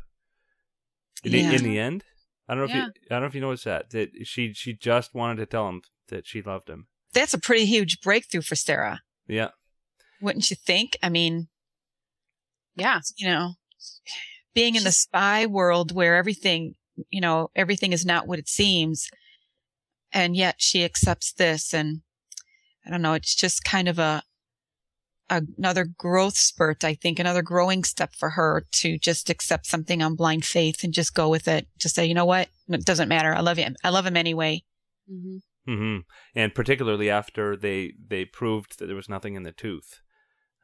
In, 1.24 1.32
the, 1.32 1.40
Yeah. 1.40 1.52
in 1.52 1.64
the 1.64 1.80
end, 1.80 2.04
I 2.48 2.56
don't 2.56 2.68
know 2.68 2.74
Yeah. 2.76 2.88
if 2.88 2.96
you, 2.96 3.02
I 3.10 3.14
don't 3.16 3.22
know 3.22 3.28
if 3.28 3.36
you 3.36 3.42
noticed 3.42 3.66
that 3.66 3.90
that 3.92 4.10
she 4.26 4.54
she 4.54 4.74
just 4.74 5.14
wanted 5.14 5.38
to 5.38 5.46
tell 5.46 5.68
him 5.70 5.82
that 6.08 6.26
she 6.28 6.42
loved 6.42 6.70
him. 6.70 6.88
That's 7.14 7.34
a 7.34 7.40
pretty 7.40 7.66
huge 7.66 8.02
breakthrough 8.02 8.42
for 8.42 8.56
Sarah, 8.56 9.02
Yeah. 9.28 9.50
Wouldn't 10.22 10.50
you 10.50 10.56
think? 10.56 10.98
I 11.02 11.10
mean, 11.10 11.48
Yeah. 12.76 13.02
you 13.18 13.28
know, 13.28 13.54
being 14.54 14.76
in 14.76 14.84
the 14.84 14.92
spy 14.92 15.46
world 15.46 15.92
where 15.94 16.16
everything, 16.16 16.76
you 17.10 17.22
know, 17.22 17.50
everything 17.56 17.94
is 17.94 18.06
not 18.06 18.28
what 18.28 18.40
it 18.40 18.48
seems. 18.50 19.10
And 20.12 20.36
yet 20.36 20.56
she 20.60 20.84
accepts 20.84 21.32
this. 21.34 21.74
And 21.74 22.02
I 22.86 22.90
don't 22.90 23.02
know, 23.02 23.14
it's 23.14 23.36
just 23.36 23.64
kind 23.64 23.88
of 23.88 23.98
a, 23.98 24.24
another 25.30 25.86
growth 25.86 26.36
spurt, 26.38 26.84
I 26.84 26.94
think, 26.94 27.18
another 27.18 27.42
growing 27.42 27.84
step 27.86 28.14
for 28.14 28.32
her 28.32 28.66
to 28.74 28.98
just 28.98 29.30
accept 29.30 29.66
something 29.66 30.02
on 30.02 30.16
blind 30.16 30.44
faith 30.44 30.84
and 30.84 30.94
just 30.94 31.14
go 31.14 31.30
with 31.30 31.48
it. 31.48 31.68
Just 31.78 31.96
say, 31.96 32.06
you 32.06 32.14
know 32.14 32.26
what? 32.26 32.50
It 32.68 32.86
doesn't 32.86 33.08
matter. 33.10 33.34
I 33.34 33.40
love 33.40 33.58
him. 33.58 33.76
I 33.84 33.90
love 33.90 34.06
him 34.06 34.18
anyway. 34.18 34.64
hmm 35.10 35.38
hmm 35.66 35.98
And 36.36 36.56
particularly 36.56 37.10
after 37.10 37.56
they 37.56 37.94
they 38.08 38.26
proved 38.26 38.80
that 38.80 38.88
there 38.88 38.96
was 38.96 39.08
nothing 39.08 39.36
in 39.36 39.44
the 39.44 39.52
tooth, 39.52 40.02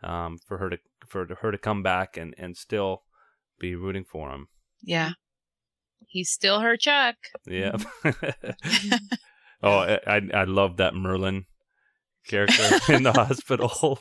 um, 0.04 0.38
for 0.46 0.58
her 0.58 0.70
to 0.70 0.78
for 1.08 1.28
her 1.42 1.52
to 1.52 1.58
come 1.58 1.84
back 1.84 2.18
and 2.18 2.34
and 2.38 2.58
still 2.58 3.04
be 3.60 3.76
rooting 3.76 4.04
for 4.04 4.32
him. 4.32 4.48
Yeah. 4.82 5.12
He's 6.08 6.30
still 6.30 6.60
her 6.60 6.78
Chuck. 6.78 7.16
Yeah. 7.46 7.78
oh, 9.64 9.78
I 9.80 10.00
I 10.08 10.22
I 10.34 10.44
love 10.44 10.78
that 10.78 10.96
Merlin 10.96 11.46
character 12.28 12.64
in 12.94 13.04
the 13.04 13.14
hospital. 13.14 14.00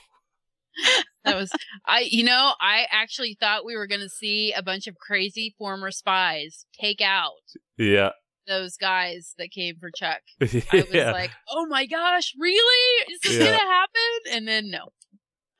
That 1.24 1.36
was 1.36 1.50
I 1.86 2.00
you 2.08 2.24
know, 2.24 2.52
I 2.60 2.86
actually 2.90 3.36
thought 3.40 3.64
we 3.64 3.76
were 3.76 3.86
gonna 3.86 4.08
see 4.08 4.52
a 4.52 4.62
bunch 4.62 4.86
of 4.86 4.96
crazy 4.96 5.54
former 5.58 5.90
spies 5.90 6.66
take 6.78 7.00
out 7.00 7.32
yeah. 7.78 8.10
those 8.46 8.76
guys 8.76 9.34
that 9.38 9.50
came 9.50 9.76
for 9.80 9.90
Chuck. 9.90 10.20
I 10.40 10.62
was 10.72 10.92
like, 10.92 11.30
Oh 11.48 11.66
my 11.68 11.86
gosh, 11.86 12.34
really? 12.38 13.12
Is 13.12 13.20
this 13.22 13.32
Yeah. 13.38 13.46
gonna 13.46 13.58
happen? 13.58 14.32
And 14.32 14.46
then 14.46 14.70
no. 14.70 14.90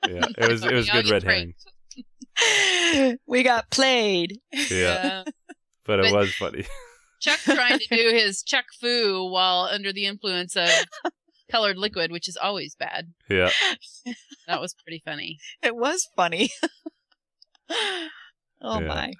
Yeah. 0.09 0.27
It 0.39 0.49
was 0.51 0.65
it 0.65 0.73
was 0.73 0.89
good 0.91 1.05
get 1.07 1.13
red 1.13 1.23
herring, 1.25 3.19
we 3.27 3.43
got 3.43 3.71
played. 3.71 4.39
yeah, 4.71 5.25
but 5.85 6.01
it 6.01 6.05
But- 6.05 6.13
was 6.13 6.35
funny. 6.35 6.65
Chuck 7.21 7.39
trying 7.41 7.79
to 7.79 7.87
do 7.97 8.11
his 8.11 8.43
Chuck 8.43 8.67
Fu 8.79 9.25
while 9.31 9.63
under 9.73 9.91
the 9.93 10.05
influence 10.05 10.55
of 10.55 10.69
colored 11.51 11.79
liquid, 11.79 12.13
which 12.13 12.29
is 12.29 12.37
always 12.37 12.75
bad. 12.75 13.15
Yeah, 13.31 13.51
That 14.47 14.61
was 14.61 14.75
pretty 14.75 15.03
funny. 15.05 15.39
It 15.63 15.75
was 15.75 16.07
funny. 16.15 16.51
oh 17.71 18.81
Yeah. 18.81 18.87
my. 18.87 19.13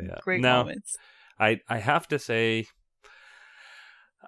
yeah. 0.00 0.16
Great 0.22 0.40
now, 0.40 0.62
moments. 0.62 0.96
I 1.38 1.60
I 1.68 1.78
have 1.78 2.08
to 2.08 2.18
say, 2.18 2.66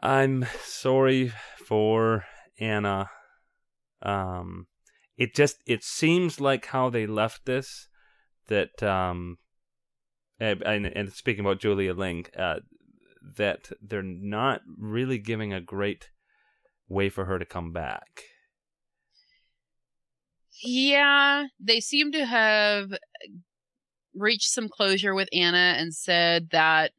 I'm 0.02 0.46
sorry 0.62 1.32
for 1.64 2.24
Anna. 2.60 3.10
Um, 4.02 4.66
it 5.16 5.34
just 5.34 5.58
it 5.66 5.84
seems 5.84 6.40
like 6.40 6.66
how 6.66 6.90
they 6.90 7.06
left 7.06 7.46
this 7.46 7.88
that 8.48 8.82
um, 8.82 9.38
and, 10.40 10.86
and, 10.86 11.12
speaking 11.12 11.44
about 11.44 11.60
Julia 11.60 11.94
Ling, 11.94 12.26
uh, 12.36 12.56
that 13.36 13.70
they're 13.80 14.02
not 14.02 14.60
really 14.78 15.18
giving 15.18 15.52
a 15.52 15.60
great 15.60 16.10
way 16.88 17.08
for 17.08 17.24
her 17.24 17.38
to 17.38 17.44
come 17.44 17.72
back. 17.72 18.22
Yeah, 20.62 21.46
they 21.58 21.80
seem 21.80 22.12
to 22.12 22.24
have 22.24 22.92
reached 24.14 24.50
some 24.50 24.68
closure 24.68 25.14
with 25.14 25.28
Anna 25.32 25.74
and 25.78 25.94
said 25.94 26.50
that, 26.50 26.92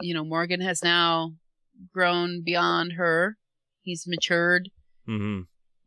you 0.00 0.14
know, 0.14 0.24
Morgan 0.24 0.60
has 0.60 0.82
now 0.82 1.32
grown 1.92 2.42
beyond 2.42 2.92
her. 2.92 3.36
He's 3.82 4.06
matured 4.06 4.70
hmm 5.06 5.42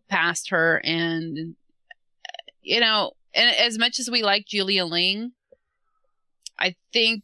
past 0.09 0.49
her. 0.49 0.81
And, 0.83 1.55
you 2.65 2.79
know, 2.79 3.11
and 3.33 3.55
as 3.55 3.77
much 3.77 3.99
as 3.99 4.09
we 4.09 4.23
like 4.23 4.45
Julia 4.47 4.85
Ling, 4.85 5.31
I 6.57 6.75
think 6.91 7.23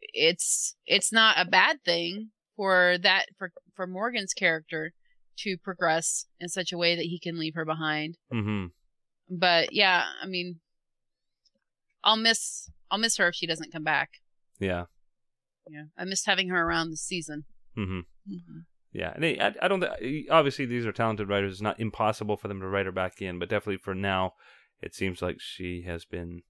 it's, 0.00 0.76
it's 0.86 1.12
not 1.12 1.36
a 1.38 1.44
bad 1.44 1.84
thing 1.84 2.30
for 2.56 2.96
that, 3.02 3.26
for, 3.38 3.50
for 3.74 3.86
Morgan's 3.86 4.32
character 4.32 4.92
to 5.38 5.56
progress 5.56 6.26
in 6.40 6.48
such 6.48 6.72
a 6.72 6.78
way 6.78 6.96
that 6.96 7.04
he 7.06 7.18
can 7.18 7.38
leave 7.38 7.54
her 7.54 7.64
behind 7.64 8.16
hmm 8.30 8.66
but 9.30 9.72
yeah, 9.72 10.04
I 10.22 10.26
mean, 10.26 10.60
I'll 12.02 12.16
miss 12.16 12.70
I'll 12.90 12.98
miss 12.98 13.18
her 13.18 13.28
if 13.28 13.34
she 13.34 13.46
doesn't 13.46 13.72
come 13.72 13.84
back. 13.84 14.10
Yeah. 14.58 14.84
Yeah, 15.70 15.84
I 15.98 16.04
missed 16.04 16.24
having 16.26 16.48
her 16.48 16.62
around 16.62 16.90
this 16.90 17.02
season. 17.02 17.44
hmm 17.74 18.00
Mhm. 18.28 18.64
Yeah, 18.90 19.12
and 19.14 19.22
they, 19.22 19.38
I, 19.38 19.54
I 19.60 19.68
don't. 19.68 19.84
Obviously, 20.30 20.64
these 20.64 20.86
are 20.86 20.92
talented 20.92 21.28
writers. 21.28 21.52
It's 21.52 21.60
not 21.60 21.78
impossible 21.78 22.38
for 22.38 22.48
them 22.48 22.60
to 22.60 22.66
write 22.66 22.86
her 22.86 22.92
back 22.92 23.20
in, 23.20 23.38
but 23.38 23.50
definitely 23.50 23.76
for 23.76 23.94
now, 23.94 24.32
it 24.80 24.94
seems 24.94 25.20
like 25.22 25.36
she 25.40 25.82
has 25.82 26.04
been 26.04 26.42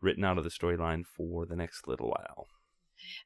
written 0.00 0.24
out 0.24 0.38
of 0.38 0.44
the 0.44 0.50
storyline 0.50 1.02
for 1.04 1.46
the 1.46 1.56
next 1.56 1.86
little 1.88 2.08
while. 2.10 2.46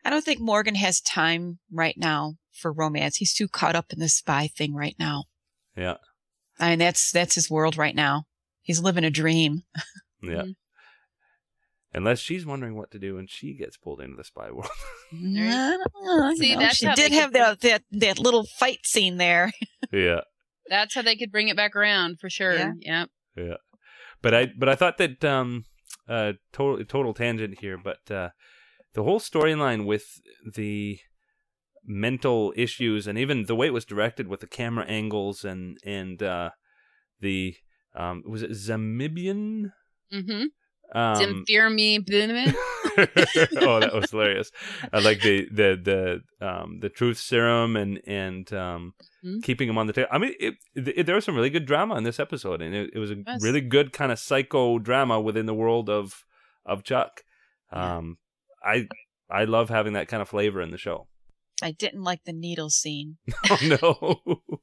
I 0.04 0.10
don't 0.10 0.24
think 0.24 0.40
Morgan 0.40 0.74
has 0.76 1.00
time 1.00 1.58
right 1.72 1.96
now 1.96 2.34
for 2.52 2.72
romance. 2.72 3.16
He's 3.16 3.34
too 3.34 3.48
caught 3.48 3.76
up 3.76 3.92
in 3.92 3.98
the 4.00 4.08
spy 4.08 4.48
thing 4.48 4.74
right 4.74 4.96
now. 4.98 5.24
Yeah, 5.76 5.96
I 6.58 6.70
mean, 6.70 6.78
that's 6.80 7.12
that's 7.12 7.34
his 7.36 7.50
world 7.50 7.76
right 7.76 7.94
now. 7.94 8.24
He's 8.62 8.80
living 8.80 9.04
a 9.04 9.10
dream. 9.10 9.62
yeah. 10.22 10.42
Mhm. 10.42 10.54
Unless 11.94 12.18
she's 12.18 12.44
wondering 12.44 12.76
what 12.76 12.90
to 12.90 12.98
do 12.98 13.14
when 13.14 13.26
she 13.26 13.54
gets 13.54 13.76
pulled 13.78 14.00
into 14.00 14.16
the 14.16 14.24
spy 14.24 14.50
world. 14.50 14.68
you- 15.10 15.48
I 15.50 16.34
See, 16.36 16.50
you 16.50 16.54
know, 16.56 16.60
that's 16.60 16.76
she 16.76 16.86
did 16.94 17.12
have 17.12 17.32
that, 17.32 17.60
that 17.60 17.82
that 17.92 18.18
little 18.18 18.44
fight 18.58 18.80
scene 18.84 19.16
there. 19.16 19.52
yeah, 19.92 20.20
That's 20.68 20.94
how 20.94 21.02
they 21.02 21.16
could 21.16 21.32
bring 21.32 21.48
it 21.48 21.56
back 21.56 21.74
around 21.74 22.18
for 22.20 22.28
sure. 22.28 22.54
Yeah. 22.54 22.72
Yep. 22.78 23.08
yeah. 23.36 23.54
But 24.20 24.34
I, 24.34 24.46
but 24.58 24.68
I 24.68 24.74
thought 24.74 24.98
that 24.98 25.24
um, 25.24 25.64
uh, 26.08 26.32
total 26.52 26.84
total 26.84 27.14
tangent 27.14 27.60
here, 27.60 27.78
but 27.78 28.10
uh, 28.10 28.30
the 28.94 29.02
whole 29.02 29.20
storyline 29.20 29.86
with 29.86 30.20
the 30.54 30.98
mental 31.84 32.52
issues 32.56 33.06
and 33.06 33.18
even 33.18 33.46
the 33.46 33.56
way 33.56 33.66
it 33.66 33.72
was 33.72 33.84
directed 33.84 34.28
with 34.28 34.40
the 34.40 34.46
camera 34.46 34.84
angles 34.86 35.44
and 35.44 35.78
and 35.84 36.22
uh, 36.22 36.50
the 37.20 37.54
um, 37.94 38.22
was 38.26 38.42
it 38.42 38.50
Zamibian? 38.50 39.72
Mm-hmm. 40.12 40.44
Um, 40.98 41.44
fear 41.46 41.68
me, 41.68 41.98
Blumen. 41.98 42.54
oh, 43.60 43.80
that 43.80 43.92
was 43.94 44.10
hilarious! 44.10 44.50
I 44.92 44.98
like 44.98 45.20
the 45.20 45.46
the 45.50 46.22
the 46.40 46.46
um 46.46 46.80
the 46.80 46.88
truth 46.88 47.18
serum 47.18 47.76
and 47.76 48.00
and 48.06 48.52
um 48.52 48.94
Mhm. 49.24 49.42
keeping 49.42 49.68
him 49.68 49.76
on 49.78 49.88
the 49.88 49.92
table. 49.92 50.08
I 50.12 50.18
mean, 50.18 50.34
it, 50.38 50.54
it, 50.76 51.04
there 51.06 51.16
was 51.16 51.24
some 51.24 51.34
really 51.34 51.50
good 51.50 51.66
drama 51.66 51.96
in 51.96 52.04
this 52.04 52.20
episode, 52.20 52.62
and 52.62 52.72
it, 52.72 52.90
it 52.94 52.98
was 53.00 53.10
a 53.10 53.16
Yes. 53.26 53.42
really 53.42 53.60
good 53.60 53.92
kind 53.92 54.12
of 54.12 54.18
psycho 54.20 54.78
drama 54.78 55.20
within 55.20 55.46
the 55.46 55.54
world 55.54 55.90
of 55.90 56.24
of 56.64 56.84
Chuck. 56.84 57.22
Um, 57.72 58.18
I 58.64 58.86
I 59.28 59.42
love 59.44 59.70
having 59.70 59.94
that 59.94 60.06
kind 60.08 60.22
of 60.22 60.28
flavor 60.28 60.60
in 60.62 60.70
the 60.70 60.78
show. 60.78 61.08
I 61.60 61.72
didn't 61.72 62.04
like 62.04 62.22
the 62.24 62.32
needle 62.32 62.70
scene. 62.70 63.16
Oh 63.50 63.58
no! 63.62 64.60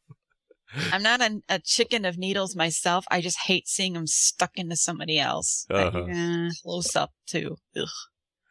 I'm 0.92 1.04
not 1.04 1.22
a, 1.22 1.42
a 1.50 1.60
chicken 1.60 2.06
of 2.06 2.18
needles 2.18 2.56
myself. 2.56 3.06
I 3.12 3.20
just 3.22 3.40
hate 3.48 3.68
seeing 3.68 3.94
them 3.94 4.08
stuck 4.08 4.52
into 4.56 4.76
somebody 4.78 5.20
else. 5.20 5.66
Uh-huh. 5.70 6.50
Close 6.64 6.96
up 6.96 7.12
too. 7.28 7.58
Ugh. 7.78 7.88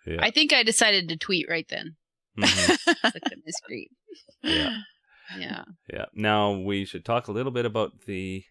Yeah. 0.06 0.18
I 0.20 0.30
think 0.30 0.52
I 0.52 0.62
decided 0.62 1.08
to 1.08 1.16
tweet 1.16 1.46
right 1.48 1.66
then. 1.68 1.96
Mhm. 2.38 2.76
Great. 3.66 3.90
Yeah. 4.42 4.78
Yeah. 5.38 5.64
Yeah. 5.90 6.04
Now 6.12 6.52
we 6.52 6.84
should 6.84 7.04
talk 7.04 7.28
a 7.28 7.32
little 7.32 7.50
bit 7.50 7.64
about 7.64 8.02
the 8.06 8.44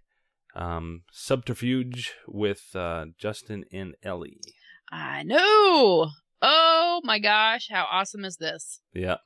um, 0.55 1.03
subterfuge 1.11 2.13
with 2.27 2.75
uh, 2.75 3.05
Justin 3.19 3.63
and 3.71 3.93
Ellie. 4.01 4.39
I 4.91 5.21
know. 5.23 6.09
Oh 6.41 7.01
my 7.03 7.19
gosh, 7.19 7.67
how 7.69 7.85
awesome 7.91 8.25
is 8.25 8.37
this? 8.37 8.81
Yeah. 8.93 9.17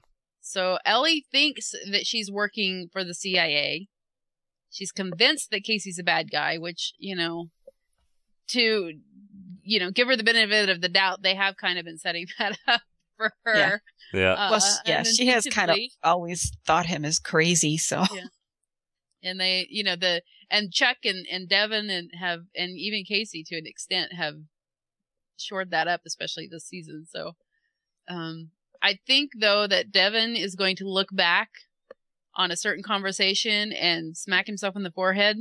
So 0.42 0.78
Ellie 0.86 1.26
thinks 1.32 1.72
that 1.90 2.06
she's 2.06 2.30
working 2.30 2.90
for 2.92 3.04
the 3.04 3.14
CIA. 3.14 3.88
She's 4.70 4.92
convinced 4.92 5.50
that 5.52 5.64
Casey's 5.64 6.00
a 6.00 6.04
bad 6.04 6.30
guy, 6.30 6.58
which, 6.58 6.94
you 7.00 7.16
know, 7.16 7.50
to, 8.50 8.94
you 9.68 9.80
know, 9.80 9.92
give 9.92 10.08
her 10.08 10.16
the 10.16 10.24
benefit 10.24 10.70
of 10.70 10.82
the 10.82 10.90
doubt, 10.90 11.22
they 11.22 11.36
have 11.36 11.58
kind 11.58 11.78
of 11.78 11.86
been 11.86 11.98
setting 11.98 12.26
that 12.40 12.58
up 12.68 12.82
for 13.18 13.34
her. 13.46 13.82
Yeah. 14.14 14.34
Uh, 14.34 14.48
Plus, 14.48 14.80
yeah, 14.86 15.04
she 15.04 15.28
has 15.28 15.46
kind 15.46 15.72
of 15.72 15.78
always 16.04 16.52
thought 16.66 16.86
him 16.86 17.04
as 17.04 17.20
crazy. 17.20 17.78
So 17.78 18.04
and 19.24 19.40
they, 19.40 19.68
you 19.70 19.84
know, 19.84 19.96
the, 19.96 20.22
and 20.50 20.72
Chuck 20.72 20.98
and, 21.04 21.26
and 21.32 21.50
Devin 21.50 21.90
and 21.90 22.12
have, 22.18 22.42
and 22.56 22.78
even 22.78 23.04
Casey 23.04 23.44
to 23.44 23.58
an 23.58 23.66
extent 23.66 24.14
have 24.14 24.36
shored 25.38 25.72
that 25.72 25.88
up, 25.88 26.02
especially 26.06 26.48
this 26.48 26.66
season. 26.66 27.06
So, 27.10 27.34
um, 28.08 28.52
I 28.82 29.00
think 29.08 29.32
though 29.40 29.68
that 29.68 29.92
Devin 29.92 30.36
is 30.36 30.56
going 30.56 30.76
to 30.78 30.90
look 30.90 31.10
back 31.12 31.50
on 32.36 32.52
a 32.52 32.58
certain 32.58 32.84
conversation 32.84 33.74
and 33.74 34.16
smack 34.16 34.46
himself 34.46 34.76
in 34.76 34.84
the 34.84 34.92
forehead 34.92 35.38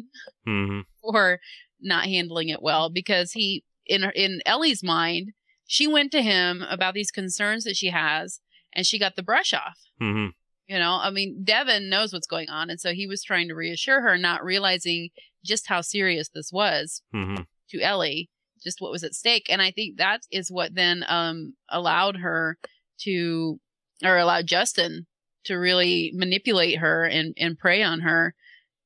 hmm 0.46 0.80
for 1.02 1.38
not 1.78 2.06
handling 2.06 2.48
it 2.48 2.62
well 2.62 2.88
because 2.88 3.32
he, 3.32 3.62
in 3.86 4.04
in 4.14 4.40
Ellie's 4.46 4.82
mind, 4.82 5.32
she 5.66 5.86
went 5.86 6.12
to 6.12 6.22
him 6.22 6.64
about 6.68 6.94
these 6.94 7.10
concerns 7.10 7.64
that 7.64 7.76
she 7.76 7.88
has 7.88 8.40
and 8.72 8.86
she 8.86 8.98
got 8.98 9.16
the 9.16 9.22
brush 9.22 9.52
off. 9.54 9.78
hmm 9.98 10.26
You 10.68 10.78
know, 10.78 10.98
I 11.00 11.10
mean, 11.10 11.42
Devin 11.44 11.88
knows 11.88 12.12
what's 12.12 12.26
going 12.26 12.48
on. 12.48 12.70
And 12.70 12.80
so 12.80 12.92
he 12.92 13.06
was 13.06 13.22
trying 13.22 13.48
to 13.48 13.54
reassure 13.54 14.02
her, 14.02 14.16
not 14.16 14.44
realizing 14.44 15.10
just 15.44 15.68
how 15.68 15.80
serious 15.80 16.28
this 16.28 16.50
was 16.52 17.02
hmm 17.12 17.42
to 17.70 17.80
Ellie, 17.80 18.30
just 18.62 18.80
what 18.80 18.92
was 18.92 19.02
at 19.02 19.14
stake. 19.14 19.46
And 19.48 19.60
I 19.60 19.72
think 19.72 19.96
that 19.96 20.20
is 20.30 20.52
what 20.52 20.74
then, 20.76 21.04
um, 21.08 21.54
allowed 21.68 22.16
her 22.18 22.58
to, 23.00 23.58
or 24.04 24.16
allowed 24.18 24.46
Justin 24.46 25.06
to 25.46 25.54
really 25.54 26.12
manipulate 26.14 26.78
her 26.78 27.04
and, 27.04 27.34
and 27.36 27.58
prey 27.58 27.82
on 27.82 28.00
her 28.00 28.34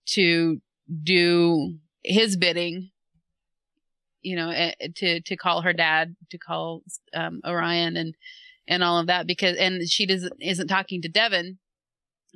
to 0.07 0.63
do 1.03 1.75
his 2.03 2.37
bidding, 2.37 2.91
you 4.23 4.37
know, 4.37 4.51
eh, 4.51 4.73
to, 4.97 5.21
to 5.21 5.37
call 5.37 5.63
her 5.63 5.73
dad, 5.73 6.17
to 6.31 6.39
call, 6.39 6.83
um, 7.15 7.41
Orion 7.47 7.97
and, 7.97 8.15
and 8.69 8.83
all 8.85 8.99
of 8.99 9.07
that 9.07 9.27
because, 9.27 9.57
and 9.57 9.89
she 9.89 10.07
doesn't, 10.07 10.33
isn't 10.41 10.69
talking 10.69 11.03
to 11.03 11.09
Devin 11.09 11.59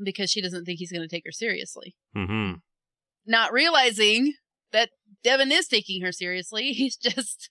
because 0.02 0.30
she 0.30 0.40
doesn't 0.40 0.64
think 0.64 0.78
he's 0.78 0.92
going 0.92 1.06
to 1.06 1.14
take 1.14 1.24
her 1.24 1.32
seriously. 1.32 1.94
hmm 2.14 2.54
Not 3.26 3.52
realizing 3.52 4.34
that 4.72 4.90
Devin 5.22 5.52
is 5.52 5.68
taking 5.68 6.02
her 6.02 6.12
seriously. 6.12 6.72
He's 6.72 6.96
just 6.96 7.50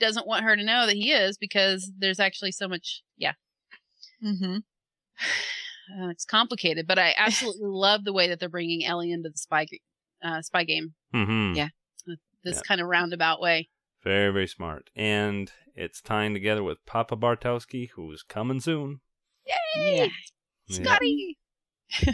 doesn't 0.00 0.26
want 0.26 0.44
her 0.44 0.56
to 0.56 0.64
know 0.64 0.86
that 0.86 0.94
he 0.94 1.10
is 1.10 1.36
because 1.36 1.90
there's 1.98 2.20
actually 2.20 2.52
so 2.52 2.68
much, 2.68 3.02
yeah, 3.16 3.32
hmm 4.22 4.56
uh, 6.00 6.08
it's 6.08 6.24
complicated, 6.24 6.86
but 6.86 6.98
I 6.98 7.14
absolutely 7.16 7.66
love 7.68 8.04
the 8.04 8.12
way 8.12 8.28
that 8.28 8.38
they're 8.40 8.48
bringing 8.48 8.84
Ellie 8.84 9.10
into 9.10 9.28
the 9.28 9.38
spy, 9.38 9.66
uh, 10.22 10.42
spy 10.42 10.64
game 10.64 10.94
hmm 11.12 11.54
Yeah. 11.54 11.68
This 12.44 12.56
Yeah. 12.56 12.62
kind 12.66 12.80
of 12.80 12.86
roundabout 12.88 13.40
way. 13.40 13.68
Very, 14.04 14.32
very 14.32 14.46
smart. 14.46 14.90
And 14.96 15.50
it's 15.74 16.00
tying 16.00 16.32
together 16.34 16.62
with 16.62 16.84
Papa 16.86 17.16
Bartowski, 17.16 17.90
who's 17.96 18.22
coming 18.22 18.60
soon. 18.60 19.00
yeah. 19.46 19.56
Yeah. 19.76 20.06
Scotty! 20.70 21.38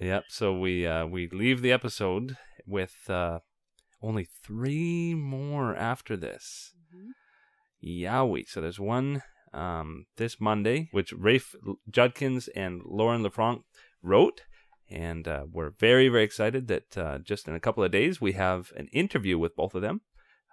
Yep. 0.00 0.24
So 0.30 0.52
we 0.58 0.84
uh, 0.84 1.06
we 1.06 1.28
leave 1.28 1.62
the 1.62 1.70
episode 1.70 2.36
with 2.66 3.08
uh, 3.08 3.38
only 4.02 4.26
three 4.42 5.14
more 5.14 5.76
after 5.76 6.16
this. 6.16 6.72
Yowie. 7.84 8.48
So 8.48 8.60
there's 8.60 8.80
one 8.80 9.22
um, 9.52 10.06
this 10.16 10.40
Monday, 10.40 10.88
which 10.92 11.12
Rafe 11.12 11.54
Judkins 11.88 12.48
and 12.48 12.82
Lauren 12.84 13.22
LeFranc 13.22 13.62
wrote. 14.02 14.42
And 14.92 15.26
uh, 15.26 15.44
we're 15.50 15.70
very, 15.70 16.08
very 16.08 16.24
excited 16.24 16.68
that 16.68 16.98
uh, 16.98 17.18
just 17.18 17.48
in 17.48 17.54
a 17.54 17.60
couple 17.60 17.82
of 17.82 17.90
days 17.90 18.20
we 18.20 18.32
have 18.32 18.72
an 18.76 18.88
interview 18.92 19.38
with 19.38 19.56
both 19.56 19.74
of 19.74 19.82
them. 19.82 20.02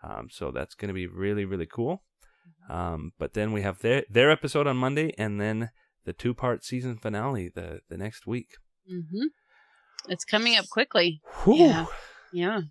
Um, 0.01 0.29
so 0.31 0.51
that's 0.51 0.75
going 0.75 0.87
to 0.87 0.93
be 0.93 1.07
really, 1.07 1.45
really 1.45 1.65
cool. 1.65 2.03
Um, 2.69 3.11
but 3.19 3.33
then 3.33 3.51
we 3.51 3.61
have 3.63 3.79
their 3.79 4.03
their 4.09 4.31
episode 4.31 4.67
on 4.67 4.77
Monday, 4.77 5.13
and 5.17 5.41
then 5.41 5.71
the 6.05 6.13
two 6.13 6.33
part 6.33 6.63
season 6.63 6.97
finale 6.97 7.49
the 7.53 7.81
the 7.89 7.97
next 7.97 8.25
week. 8.27 8.51
hmm 8.87 9.27
It's 10.07 10.23
coming 10.23 10.55
up 10.55 10.69
quickly. 10.69 11.21
Whew. 11.43 11.57
Yeah. 11.57 11.85
Yeah. 12.31 12.61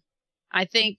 I 0.51 0.65
think, 0.65 0.99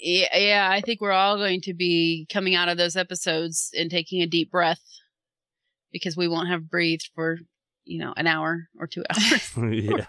yeah, 0.00 0.36
yeah, 0.36 0.68
I 0.70 0.80
think 0.80 1.00
we're 1.00 1.12
all 1.12 1.36
going 1.36 1.60
to 1.62 1.74
be 1.74 2.26
coming 2.32 2.54
out 2.54 2.68
of 2.68 2.78
those 2.78 2.96
episodes 2.96 3.70
and 3.76 3.90
taking 3.90 4.22
a 4.22 4.26
deep 4.26 4.50
breath 4.50 4.80
because 5.92 6.16
we 6.16 6.28
won't 6.28 6.48
have 6.48 6.70
breathed 6.70 7.10
for, 7.14 7.38
you 7.84 7.98
know, 7.98 8.14
an 8.16 8.26
hour 8.26 8.68
or 8.78 8.86
two 8.86 9.04
hours. 9.10 9.52
yeah. 9.56 10.06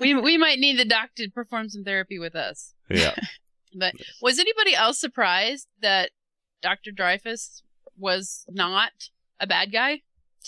We, 0.00 0.14
we 0.14 0.36
might 0.38 0.58
need 0.58 0.78
the 0.78 0.84
doc 0.84 1.10
to 1.16 1.30
perform 1.30 1.68
some 1.68 1.84
therapy 1.84 2.18
with 2.18 2.34
us. 2.34 2.74
Yeah. 2.90 3.14
But 3.76 3.94
was 4.22 4.38
anybody 4.38 4.74
else 4.74 4.98
surprised 5.00 5.66
that 5.82 6.10
Dr. 6.62 6.90
Dreyfus 6.92 7.62
was 7.98 8.44
not 8.48 8.92
a 9.40 9.46
bad 9.46 9.72
guy? 9.72 10.02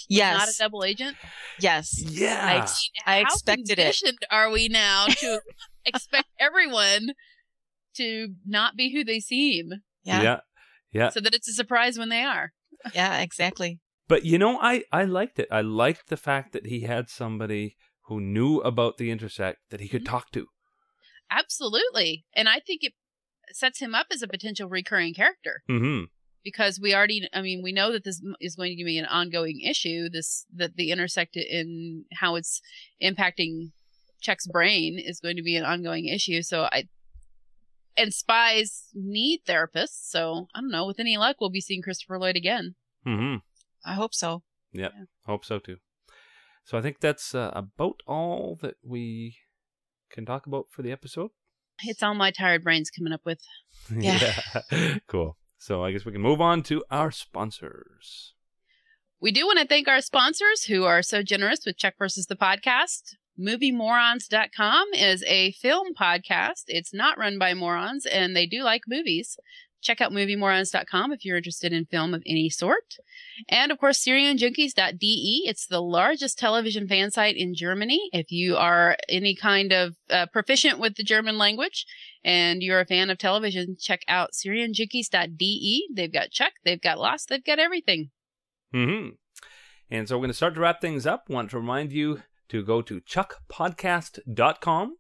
Yes. 0.09 0.39
Not 0.39 0.49
a 0.49 0.59
double 0.59 0.85
agent? 0.85 1.17
Yes. 1.59 2.01
Yeah. 2.03 2.67
I 3.07 3.17
How 3.19 3.23
expected 3.23 3.71
it. 3.71 3.77
conditioned 3.77 4.19
Are 4.31 4.51
we 4.51 4.69
now 4.69 5.07
to 5.07 5.41
expect 5.85 6.29
everyone 6.39 7.09
to 7.97 8.35
not 8.47 8.77
be 8.77 8.93
who 8.93 9.05
they 9.05 9.21
seem, 9.21 9.71
Yeah. 10.05 10.19
Yeah. 10.19 10.23
yeah. 10.23 10.41
Yeah. 10.93 11.09
so 11.11 11.21
that 11.21 11.35
it's 11.35 11.49
a 11.49 11.53
surprise 11.53 11.99
when 11.99 12.11
they 12.11 12.23
are? 12.23 12.53
Yeah, 12.95 13.21
exactly. 13.21 13.81
But 14.09 14.25
you 14.25 14.39
know, 14.39 14.59
I 14.61 14.85
I 14.93 15.05
liked 15.05 15.39
it. 15.39 15.49
I 15.51 15.61
liked 15.63 16.09
the 16.09 16.17
fact 16.17 16.53
that 16.53 16.67
he 16.67 16.81
had 16.83 17.09
somebody 17.09 17.77
who 18.07 18.21
knew 18.21 18.59
about 18.61 18.99
the 18.99 19.11
intersect 19.11 19.59
that 19.71 19.81
he 19.81 19.89
could 19.89 20.05
Mm-hmm. 20.05 20.13
talk 20.13 20.31
to. 20.33 20.47
Absolutely, 21.31 22.25
and 22.35 22.49
I 22.49 22.61
think 22.61 22.83
it 22.85 22.93
sets 23.53 23.81
him 23.81 23.95
up 23.95 24.07
as 24.13 24.23
a 24.23 24.29
potential 24.29 24.69
recurring 24.69 25.15
character 25.15 25.63
Mm-hmm. 25.69 26.05
because 26.45 26.79
we 26.81 26.95
already. 26.95 27.29
I 27.33 27.43
mean, 27.43 27.63
we 27.63 27.73
know 27.73 27.91
that 27.93 28.05
this 28.05 28.23
is 28.41 28.55
going 28.55 28.77
to 28.79 28.85
be 28.85 28.99
an 28.99 29.07
ongoing 29.07 29.61
issue. 29.61 30.09
This 30.09 30.47
that 30.55 30.77
the 30.77 30.91
intersect 30.93 31.37
in 31.37 32.05
how 32.15 32.37
it's 32.37 32.61
impacting 33.03 33.73
Chuck's 34.21 34.47
brain 34.47 34.99
is 35.05 35.19
going 35.21 35.37
to 35.37 35.43
be 35.43 35.57
an 35.57 35.65
ongoing 35.65 36.07
issue. 36.07 36.43
So 36.43 36.69
I. 36.71 36.85
And 37.99 38.13
spies 38.13 38.91
need 38.95 39.41
therapists, 39.49 40.11
so 40.11 40.49
I 40.55 40.61
don't 40.61 40.71
know. 40.71 40.87
With 40.87 41.01
any 41.01 41.17
luck, 41.17 41.37
we'll 41.41 41.49
be 41.49 41.63
seeing 41.63 41.81
Christopher 41.81 42.19
Lloyd 42.19 42.37
again. 42.37 42.75
Mm-hmm. 43.07 43.37
I 43.87 43.95
hope 43.95 44.15
so. 44.15 44.43
Yep. 44.73 44.93
Yeah, 44.95 45.05
hope 45.27 45.45
so 45.45 45.59
too. 45.59 45.77
So 46.65 46.77
I 46.77 46.83
think 46.83 47.01
that's 47.01 47.35
uh, 47.35 47.53
about 47.55 48.03
all 48.07 48.59
that 48.61 48.75
we 48.83 49.37
can 50.11 50.27
talk 50.27 50.47
about 50.47 50.67
for 50.71 50.83
the 50.83 50.93
episode. 50.93 51.31
It's 51.83 52.03
all 52.03 52.15
my 52.15 52.31
tired 52.31 52.65
brains 52.65 52.91
coming 52.91 53.13
up 53.13 53.23
with. 53.25 53.41
Yeah. 53.97 54.41
Yeah. 54.73 54.99
cool. 55.07 55.37
So 55.59 55.85
I 55.85 55.93
guess 55.93 56.05
we 56.05 56.13
can 56.13 56.21
move 56.21 56.41
on 56.41 56.63
to 56.65 56.83
our 56.91 57.13
sponsors. 57.13 58.35
We 59.21 59.31
do 59.31 59.47
want 59.47 59.61
to 59.61 59.67
thank 59.67 59.87
our 59.87 60.01
sponsors 60.01 60.65
who 60.65 60.85
are 60.85 61.03
so 61.03 61.23
generous 61.23 61.61
with 61.65 61.79
Chuck 61.79 61.95
versus 61.99 62.27
the 62.27 62.37
podcast. 62.37 63.15
MovieMorons.com 63.39 64.89
is 64.95 65.23
a 65.27 65.53
film 65.53 65.95
podcast. 65.95 66.65
It's 66.67 66.93
not 66.93 67.19
run 67.19 67.39
by 67.39 67.55
morons 67.55 68.07
and 68.07 68.35
they 68.35 68.47
do 68.47 68.63
like 68.63 68.83
movies. 68.89 69.39
Check 69.87 70.01
out 70.01 70.11
MovieMorons.com 70.11 71.13
if 71.13 71.25
you're 71.25 71.37
interested 71.37 71.73
in 71.73 71.85
film 71.87 72.13
of 72.13 72.21
any 72.27 72.51
sort. 72.51 72.97
And 73.49 73.71
of 73.71 73.79
course, 73.79 74.05
SerienJunkies.de. 74.05 75.43
It's 75.47 75.69
the 75.69 75.81
largest 75.81 76.41
television 76.41 76.89
fan 76.89 77.13
site 77.13 77.37
in 77.37 77.55
Germany. 77.55 78.11
If 78.13 78.33
you 78.33 78.57
are 78.57 78.97
any 79.09 79.37
kind 79.37 79.73
of 79.73 79.95
uh, 80.11 80.27
proficient 80.33 80.81
with 80.81 80.97
the 80.97 81.05
German 81.05 81.39
language 81.39 81.87
and 82.25 82.65
you're 82.65 82.81
a 82.81 82.85
fan 82.85 83.11
of 83.11 83.19
television, 83.19 83.77
check 83.79 84.01
out 84.09 84.31
SerienJunkies.de. 84.33 85.87
They've 85.95 86.13
got 86.13 86.33
Chuck, 86.33 86.55
they've 86.65 86.83
got 86.83 86.99
Lost, 86.99 87.29
they've 87.29 87.45
got 87.45 87.61
everything. 87.61 88.11
Mm-hmm. 88.75 89.11
And 89.89 90.09
so 90.09 90.17
we're 90.17 90.23
going 90.23 90.31
to 90.31 90.35
start 90.35 90.55
to 90.55 90.61
wrap 90.61 90.81
things 90.81 91.07
up. 91.07 91.31
Want 91.31 91.51
to 91.51 91.59
remind 91.59 91.93
you 91.93 92.23
to 92.49 92.65
go 92.65 92.83
to 92.83 93.01
chuckpodcast.com 93.03 94.97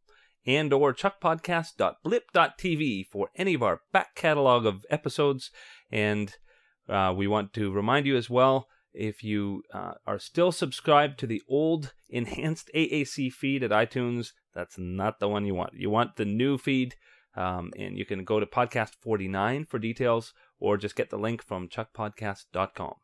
and 0.47 0.73
or 0.73 0.95
chuckpodcast.blip.tv 0.95 3.07
for 3.09 3.29
any 3.35 3.55
of 3.55 3.63
our 3.63 3.81
back 3.93 4.15
catalog 4.15 4.65
of 4.65 4.87
episodes. 4.89 5.51
And 5.91 6.33
uh, 6.89 7.13
we 7.17 7.27
want 7.27 7.53
to 7.55 7.73
remind 7.73 8.07
you 8.07 8.17
as 8.17 8.31
well, 8.31 8.69
if 8.95 9.25
you 9.25 9.63
uh, 9.75 9.95
are 10.07 10.19
still 10.19 10.53
subscribed 10.53 11.19
to 11.19 11.27
the 11.27 11.43
old 11.49 11.93
enhanced 12.09 12.71
AAC 12.75 13.31
feed 13.33 13.63
at 13.63 13.71
iTunes, 13.71 14.33
that's 14.55 14.79
not 14.79 15.21
the 15.21 15.29
one 15.29 15.45
you 15.45 15.55
want. 15.55 15.75
You 15.75 15.91
want 15.91 16.17
the 16.17 16.25
new 16.25 16.57
feed, 16.57 16.95
um, 17.37 17.73
and 17.77 17.99
you 17.99 18.07
can 18.07 18.25
go 18.25 18.41
to 18.41 18.47
podcast 18.47 18.95
49 19.01 19.67
for 19.67 19.79
details, 19.79 20.33
or 20.59 20.79
just 20.79 20.97
get 20.97 21.11
the 21.11 21.19
link 21.19 21.43
from 21.43 21.69
chuckpodcast.com. 21.69 22.95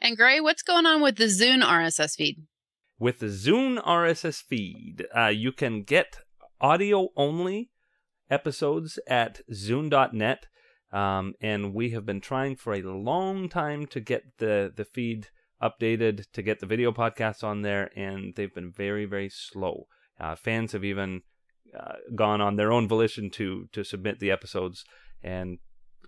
And 0.00 0.16
Gray, 0.16 0.40
what's 0.40 0.62
going 0.62 0.86
on 0.86 1.00
with 1.00 1.16
the 1.16 1.26
Zune 1.26 1.62
RSS 1.62 2.16
feed? 2.16 2.42
With 2.98 3.20
the 3.20 3.26
Zune 3.26 3.80
RSS 3.84 4.42
feed, 4.42 5.06
uh, 5.16 5.28
you 5.28 5.52
can 5.52 5.82
get 5.82 6.16
audio 6.60 7.08
only 7.16 7.70
episodes 8.30 8.98
at 9.06 9.40
zune.net. 9.52 10.46
Um, 10.92 11.34
and 11.40 11.74
we 11.74 11.90
have 11.90 12.06
been 12.06 12.20
trying 12.20 12.56
for 12.56 12.72
a 12.74 12.82
long 12.82 13.48
time 13.48 13.86
to 13.86 14.00
get 14.00 14.38
the, 14.38 14.72
the 14.74 14.84
feed 14.84 15.28
updated, 15.60 16.26
to 16.32 16.42
get 16.42 16.60
the 16.60 16.66
video 16.66 16.92
podcasts 16.92 17.42
on 17.42 17.62
there, 17.62 17.90
and 17.96 18.34
they've 18.36 18.54
been 18.54 18.70
very, 18.70 19.04
very 19.04 19.28
slow. 19.28 19.86
Uh, 20.20 20.36
fans 20.36 20.72
have 20.72 20.84
even 20.84 21.22
uh, 21.76 21.94
gone 22.14 22.40
on 22.40 22.56
their 22.56 22.72
own 22.72 22.86
volition 22.86 23.30
to, 23.30 23.68
to 23.72 23.82
submit 23.82 24.20
the 24.20 24.30
episodes, 24.30 24.84
and 25.22 25.58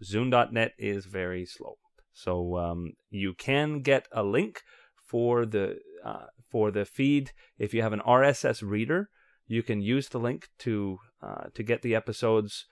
Zune.net 0.04 0.72
is 0.78 1.06
very 1.06 1.46
slow. 1.46 1.78
So 2.12 2.56
um, 2.56 2.92
you 3.10 3.34
can 3.34 3.80
get 3.80 4.06
a 4.12 4.22
link 4.22 4.62
for 5.04 5.46
the 5.46 5.78
uh, 6.04 6.26
for 6.50 6.70
the 6.70 6.84
feed 6.84 7.32
if 7.58 7.74
you 7.74 7.82
have 7.82 7.92
an 7.92 8.00
RSS 8.00 8.62
reader. 8.62 9.10
You 9.46 9.62
can 9.62 9.80
use 9.80 10.08
the 10.08 10.18
link 10.18 10.48
to 10.60 10.98
uh, 11.22 11.44
to 11.54 11.62
get 11.62 11.82
the 11.82 11.94
episodes, 11.94 12.66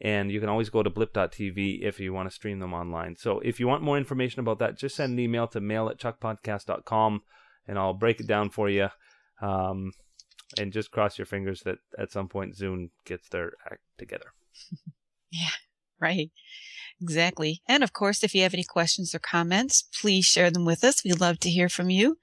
and 0.00 0.30
you 0.30 0.40
can 0.40 0.48
always 0.48 0.70
go 0.70 0.82
to 0.82 0.90
blip.tv 0.90 1.82
if 1.82 2.00
you 2.00 2.12
want 2.12 2.28
to 2.28 2.34
stream 2.34 2.58
them 2.58 2.74
online. 2.74 3.16
So 3.16 3.40
if 3.40 3.60
you 3.60 3.66
want 3.66 3.82
more 3.82 3.98
information 3.98 4.40
about 4.40 4.58
that, 4.58 4.78
just 4.78 4.96
send 4.96 5.12
an 5.12 5.18
email 5.20 5.46
to 5.48 5.60
mail 5.60 5.88
at 5.88 5.98
chuckpodcast.com, 5.98 7.22
and 7.66 7.78
I'll 7.78 7.94
break 7.94 8.20
it 8.20 8.26
down 8.26 8.50
for 8.50 8.68
you. 8.68 8.88
Um, 9.40 9.92
and 10.58 10.72
just 10.72 10.90
cross 10.90 11.18
your 11.18 11.26
fingers 11.26 11.62
that 11.62 11.78
at 11.98 12.10
some 12.10 12.28
point 12.28 12.56
Zune 12.56 12.90
gets 13.04 13.28
their 13.28 13.52
act 13.70 13.82
together. 13.98 14.32
Yeah, 15.30 15.50
right. 16.00 16.30
Exactly. 17.02 17.60
And 17.68 17.84
of 17.84 17.92
course, 17.92 18.24
if 18.24 18.34
you 18.34 18.42
have 18.42 18.54
any 18.54 18.64
questions 18.64 19.14
or 19.14 19.18
comments, 19.18 19.82
please 20.00 20.24
share 20.24 20.50
them 20.50 20.64
with 20.64 20.82
us. 20.82 21.04
We'd 21.04 21.20
love 21.20 21.38
to 21.40 21.50
hear 21.50 21.68
from 21.68 21.90
you. 21.90 22.16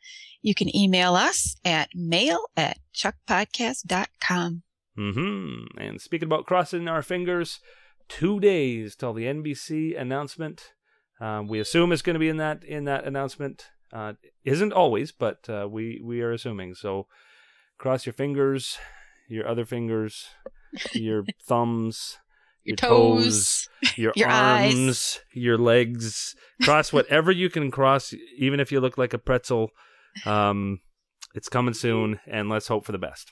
You 0.46 0.54
can 0.54 0.74
email 0.76 1.16
us 1.16 1.56
at 1.66 1.90
mail 1.96 2.46
at 2.56 2.78
chuckpodcast.com. 2.94 4.62
Mm-hmm. 4.96 5.80
And 5.80 6.00
speaking 6.00 6.28
about 6.28 6.46
crossing 6.46 6.88
our 6.88 7.02
fingers, 7.02 7.60
two 8.08 8.40
days 8.40 8.96
till 8.96 9.12
the 9.14 9.24
NBC 9.26 10.00
announcement. 10.00 10.72
Uh, 11.20 11.42
we 11.48 11.60
assume 11.60 11.92
it's 11.92 12.04
going 12.04 12.14
to 12.14 12.20
be 12.20 12.30
in 12.30 12.38
that 12.38 12.64
in 12.64 12.84
that 12.86 13.06
announcement. 13.06 13.72
Uh, 13.92 14.14
isn't 14.44 14.72
always, 14.72 15.12
but 15.12 15.50
uh, 15.50 15.68
we 15.68 16.00
we 16.04 16.22
are 16.22 16.32
assuming. 16.32 16.76
So 16.76 17.08
cross 17.80 18.06
your 18.06 18.14
fingers, 18.14 18.78
your 19.28 19.48
other 19.48 19.66
fingers, 19.66 20.28
your 20.94 21.24
thumbs, 21.48 22.20
Your 22.64 22.76
toes. 22.76 23.68
your, 23.96 24.14
Your 24.16 24.30
arms, 24.30 24.76
eyes. 24.76 25.20
your 25.34 25.58
legs. 25.58 26.36
Cross 26.62 26.94
whatever 26.94 27.32
you 27.32 27.50
can 27.50 27.72
cross, 27.72 28.14
even 28.38 28.60
if 28.60 28.72
you 28.72 28.80
look 28.80 28.96
like 28.98 29.14
a 29.16 29.18
pretzel. 29.18 29.72
Um, 30.25 30.80
it's 31.34 31.49
coming 31.49 31.73
soon, 31.73 32.19
and 32.28 32.49
let's 32.49 32.67
hope 32.67 32.86
for 32.86 32.91
the 32.91 32.97
best. 32.97 33.32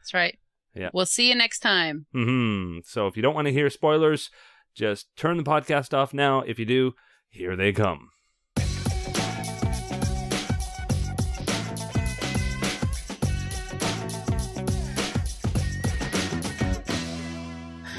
That's 0.00 0.14
right. 0.14 0.38
Yeah. 0.74 0.90
We'll 0.92 1.06
see 1.06 1.28
you 1.28 1.34
next 1.34 1.60
time. 1.60 2.06
Mm-hmm. 2.14 2.80
So 2.84 3.06
if 3.06 3.16
you 3.16 3.22
don't 3.22 3.34
want 3.34 3.46
to 3.46 3.52
hear 3.52 3.68
spoilers, 3.70 4.30
just 4.74 5.08
turn 5.16 5.36
the 5.36 5.42
podcast 5.42 5.92
off 5.94 6.14
now. 6.14 6.40
If 6.40 6.58
you 6.58 6.64
do, 6.64 6.92
here 7.28 7.56
they 7.56 7.72
come. 7.72 8.10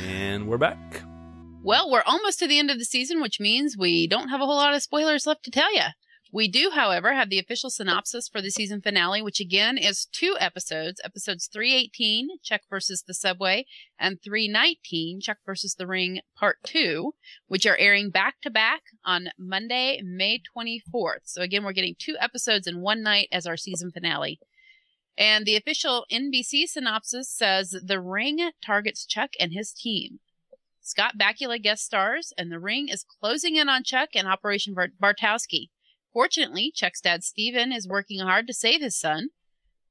And 0.08 0.48
we're 0.48 0.58
back. 0.58 1.02
Well, 1.64 1.92
we're 1.92 2.04
almost 2.06 2.40
to 2.40 2.48
the 2.48 2.60
end 2.60 2.72
of 2.72 2.80
the 2.80 2.86
season, 2.86 3.22
which 3.22 3.40
means 3.40 3.76
we 3.78 4.08
don't 4.08 4.30
have 4.30 4.40
a 4.40 4.46
whole 4.46 4.56
lot 4.56 4.74
of 4.74 4.82
spoilers 4.82 5.28
left 5.28 5.44
to 5.44 5.52
tell 5.52 5.74
you. 5.76 5.82
We 6.32 6.50
do, 6.50 6.72
however, 6.74 7.14
have 7.14 7.30
the 7.30 7.40
official 7.40 7.70
synopsis 7.70 8.28
for 8.28 8.42
the 8.42 8.52
season 8.52 8.82
finale, 8.82 9.22
which 9.22 9.40
again 9.40 9.78
is 9.78 10.06
two 10.06 10.36
episodes 10.40 11.00
episodes 11.04 11.48
318, 11.52 12.40
Chuck 12.44 12.62
versus 12.70 13.04
the 13.08 13.14
Subway, 13.14 13.66
and 13.98 14.22
319, 14.22 15.22
Chuck 15.22 15.38
versus 15.46 15.76
the 15.76 15.88
Ring, 15.88 16.20
Part 16.38 16.58
2, 16.66 17.14
which 17.48 17.66
are 17.66 17.78
airing 17.78 18.10
back 18.10 18.42
to 18.42 18.50
back 18.50 18.82
on 19.06 19.30
Monday, 19.40 20.02
May 20.04 20.42
24th. 20.58 21.24
So 21.26 21.42
again, 21.42 21.64
we're 21.64 21.72
getting 21.72 21.96
two 21.98 22.18
episodes 22.20 22.68
in 22.68 22.82
one 22.82 23.02
night 23.02 23.30
as 23.32 23.46
our 23.48 23.58
season 23.58 23.92
finale. 23.92 24.40
And 25.18 25.46
the 25.46 25.56
official 25.56 26.06
NBC 26.12 26.68
synopsis 26.68 27.30
says 27.30 27.76
The 27.84 28.00
Ring 28.00 28.52
targets 28.64 29.06
Chuck 29.06 29.32
and 29.40 29.54
his 29.54 29.72
team. 29.72 30.20
Scott 30.82 31.14
Bakula 31.20 31.62
guest 31.62 31.84
stars, 31.84 32.32
and 32.38 32.52
The 32.52 32.60
Ring 32.60 32.88
is 32.88 33.04
closing 33.04 33.56
in 33.56 33.68
on 33.68 33.84
Chuck 33.84 34.10
and 34.14 34.28
Operation 34.28 34.74
Bart- 34.74 34.92
Bartowski. 35.02 35.70
Fortunately, 36.18 36.72
Chuck's 36.74 37.00
dad 37.00 37.24
Steven 37.24 37.72
is 37.72 37.88
working 37.88 38.22
hard 38.22 38.48
to 38.48 38.54
save 38.54 38.82
his 38.82 39.00
son. 39.00 39.28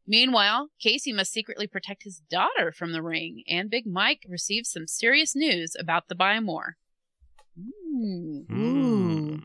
Meanwhile, 0.09 0.71
Casey 0.81 1.13
must 1.13 1.31
secretly 1.33 1.69
protect 1.69 2.03
his 2.03 2.21
daughter 2.29 2.73
from 2.73 2.91
the 2.91 3.01
ring, 3.01 3.45
and 3.49 3.71
Big 3.71 3.87
Mike 3.87 4.27
receives 4.29 4.69
some 4.69 4.89
serious 4.89 5.37
news 5.37 5.77
about 5.79 6.09
the 6.09 6.17
Buy 6.17 6.41
More. 6.41 6.79
Ooh. 7.57 8.45
Hmm. 8.49 9.37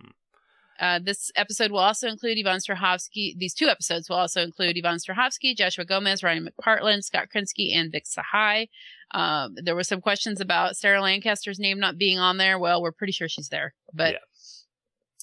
Uh, 0.80 0.98
this 0.98 1.32
episode 1.36 1.70
will 1.70 1.78
also 1.78 2.08
include 2.08 2.40
Yvonne 2.40 2.58
Strahovski. 2.58 3.38
These 3.38 3.54
two 3.54 3.68
episodes 3.68 4.10
will 4.10 4.18
also 4.18 4.42
include 4.42 4.76
Yvonne 4.76 4.98
Strahovski, 4.98 5.56
Joshua 5.56 5.86
Gomez, 5.86 6.24
Ryan 6.24 6.50
McPartlin, 6.50 7.04
Scott 7.04 7.28
Krinsky, 7.32 7.76
and 7.76 7.92
Vic 7.92 8.06
Sahai. 8.08 8.70
Um, 9.12 9.54
there 9.56 9.76
were 9.76 9.84
some 9.84 10.02
questions 10.02 10.42
about 10.42 10.76
Sarah 10.76 11.04
Lancaster's 11.04 11.60
name 11.60 11.80
not 11.80 12.00
being 12.00 12.18
on 12.18 12.38
there. 12.38 12.58
Well, 12.58 12.82
we're 12.82 12.92
pretty 12.92 13.14
sure 13.14 13.30
she's 13.30 13.50
there, 13.50 13.76
but 13.94 14.16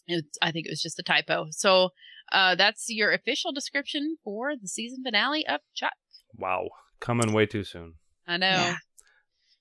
it's, 0.08 0.38
I 0.42 0.50
think 0.52 0.66
it 0.66 0.70
was 0.70 0.82
just 0.82 0.98
a 0.98 1.02
typo. 1.02 1.46
So 1.50 1.90
uh, 2.32 2.54
that's 2.54 2.86
your 2.88 3.12
official 3.12 3.52
description 3.52 4.16
for 4.24 4.52
the 4.60 4.68
season 4.68 5.02
finale 5.04 5.46
of 5.46 5.60
Chuck. 5.74 5.92
Wow. 6.36 6.68
Coming 7.00 7.32
way 7.32 7.46
too 7.46 7.64
soon. 7.64 7.94
I 8.26 8.36
know 8.36 8.48
Yeah. 8.48 8.74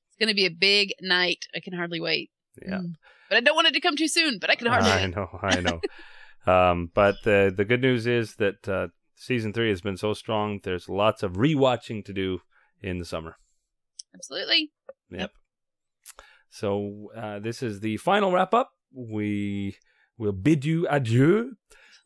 it's 0.10 0.18
going 0.20 0.30
to 0.30 0.36
be 0.36 0.46
a 0.46 0.50
big 0.52 0.90
night. 1.02 1.46
I 1.56 1.60
can 1.60 1.74
hardly 1.74 2.00
wait. 2.02 2.32
Yeah. 2.62 2.80
Mm. 2.80 2.94
But 3.30 3.38
I 3.38 3.42
don't 3.42 3.56
want 3.56 3.68
it 3.68 3.74
to 3.74 3.82
come 3.82 3.96
too 3.96 4.08
soon. 4.08 4.40
But 4.40 4.50
I 4.50 4.56
can 4.56 4.68
hardly 4.68 4.90
I 4.90 5.06
wait. 5.06 5.16
know, 5.16 5.40
I 5.42 5.60
know. 5.62 5.82
um, 6.52 6.92
but 6.94 7.16
the 7.24 7.54
the 7.56 7.66
good 7.66 7.82
news 7.82 8.08
is 8.08 8.36
that 8.36 8.68
uh, 8.68 8.88
season 9.16 9.54
three 9.54 9.70
has 9.70 9.82
been 9.82 9.98
so 9.98 10.14
strong. 10.14 10.60
There's 10.64 10.88
lots 10.90 11.24
of 11.24 11.34
rewatching 11.34 12.04
to 12.06 12.14
do 12.14 12.40
in 12.82 13.00
the 13.00 13.06
summer. 13.06 13.38
Absolutely. 14.16 14.72
Yep. 15.12 15.32
So 16.50 17.12
uh, 17.16 17.40
this 17.40 17.62
is 17.62 17.82
the 17.82 17.98
final 17.98 18.32
wrap 18.32 18.54
up. 18.54 18.72
We 18.94 19.76
will 20.18 20.32
bid 20.32 20.66
you 20.66 20.88
adieu. 20.90 21.56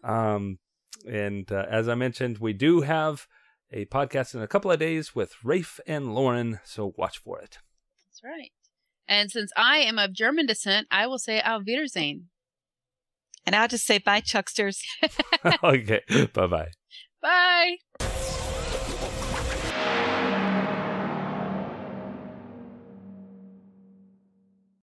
Um, 0.03 0.59
and 1.07 1.51
uh, 1.51 1.65
as 1.69 1.87
I 1.87 1.95
mentioned, 1.95 2.37
we 2.39 2.53
do 2.53 2.81
have 2.81 3.27
a 3.71 3.85
podcast 3.85 4.35
in 4.35 4.41
a 4.41 4.47
couple 4.47 4.71
of 4.71 4.79
days 4.79 5.15
with 5.15 5.35
Rafe 5.43 5.79
and 5.87 6.13
Lauren. 6.13 6.59
So 6.63 6.93
watch 6.97 7.19
for 7.19 7.39
it. 7.39 7.59
That's 8.07 8.21
right. 8.23 8.51
And 9.07 9.31
since 9.31 9.51
I 9.57 9.77
am 9.77 9.97
of 9.97 10.13
German 10.13 10.45
descent, 10.45 10.87
I 10.91 11.07
will 11.07 11.19
say 11.19 11.41
Auf 11.41 11.63
Wiedersehen. 11.65 12.29
And 13.45 13.55
I'll 13.55 13.67
just 13.67 13.85
say 13.85 13.97
bye, 13.97 14.21
Chucksters. 14.21 14.81
okay. 15.63 16.01
Bye 16.33 16.47
bye. 16.47 16.71
Bye. 17.21 18.27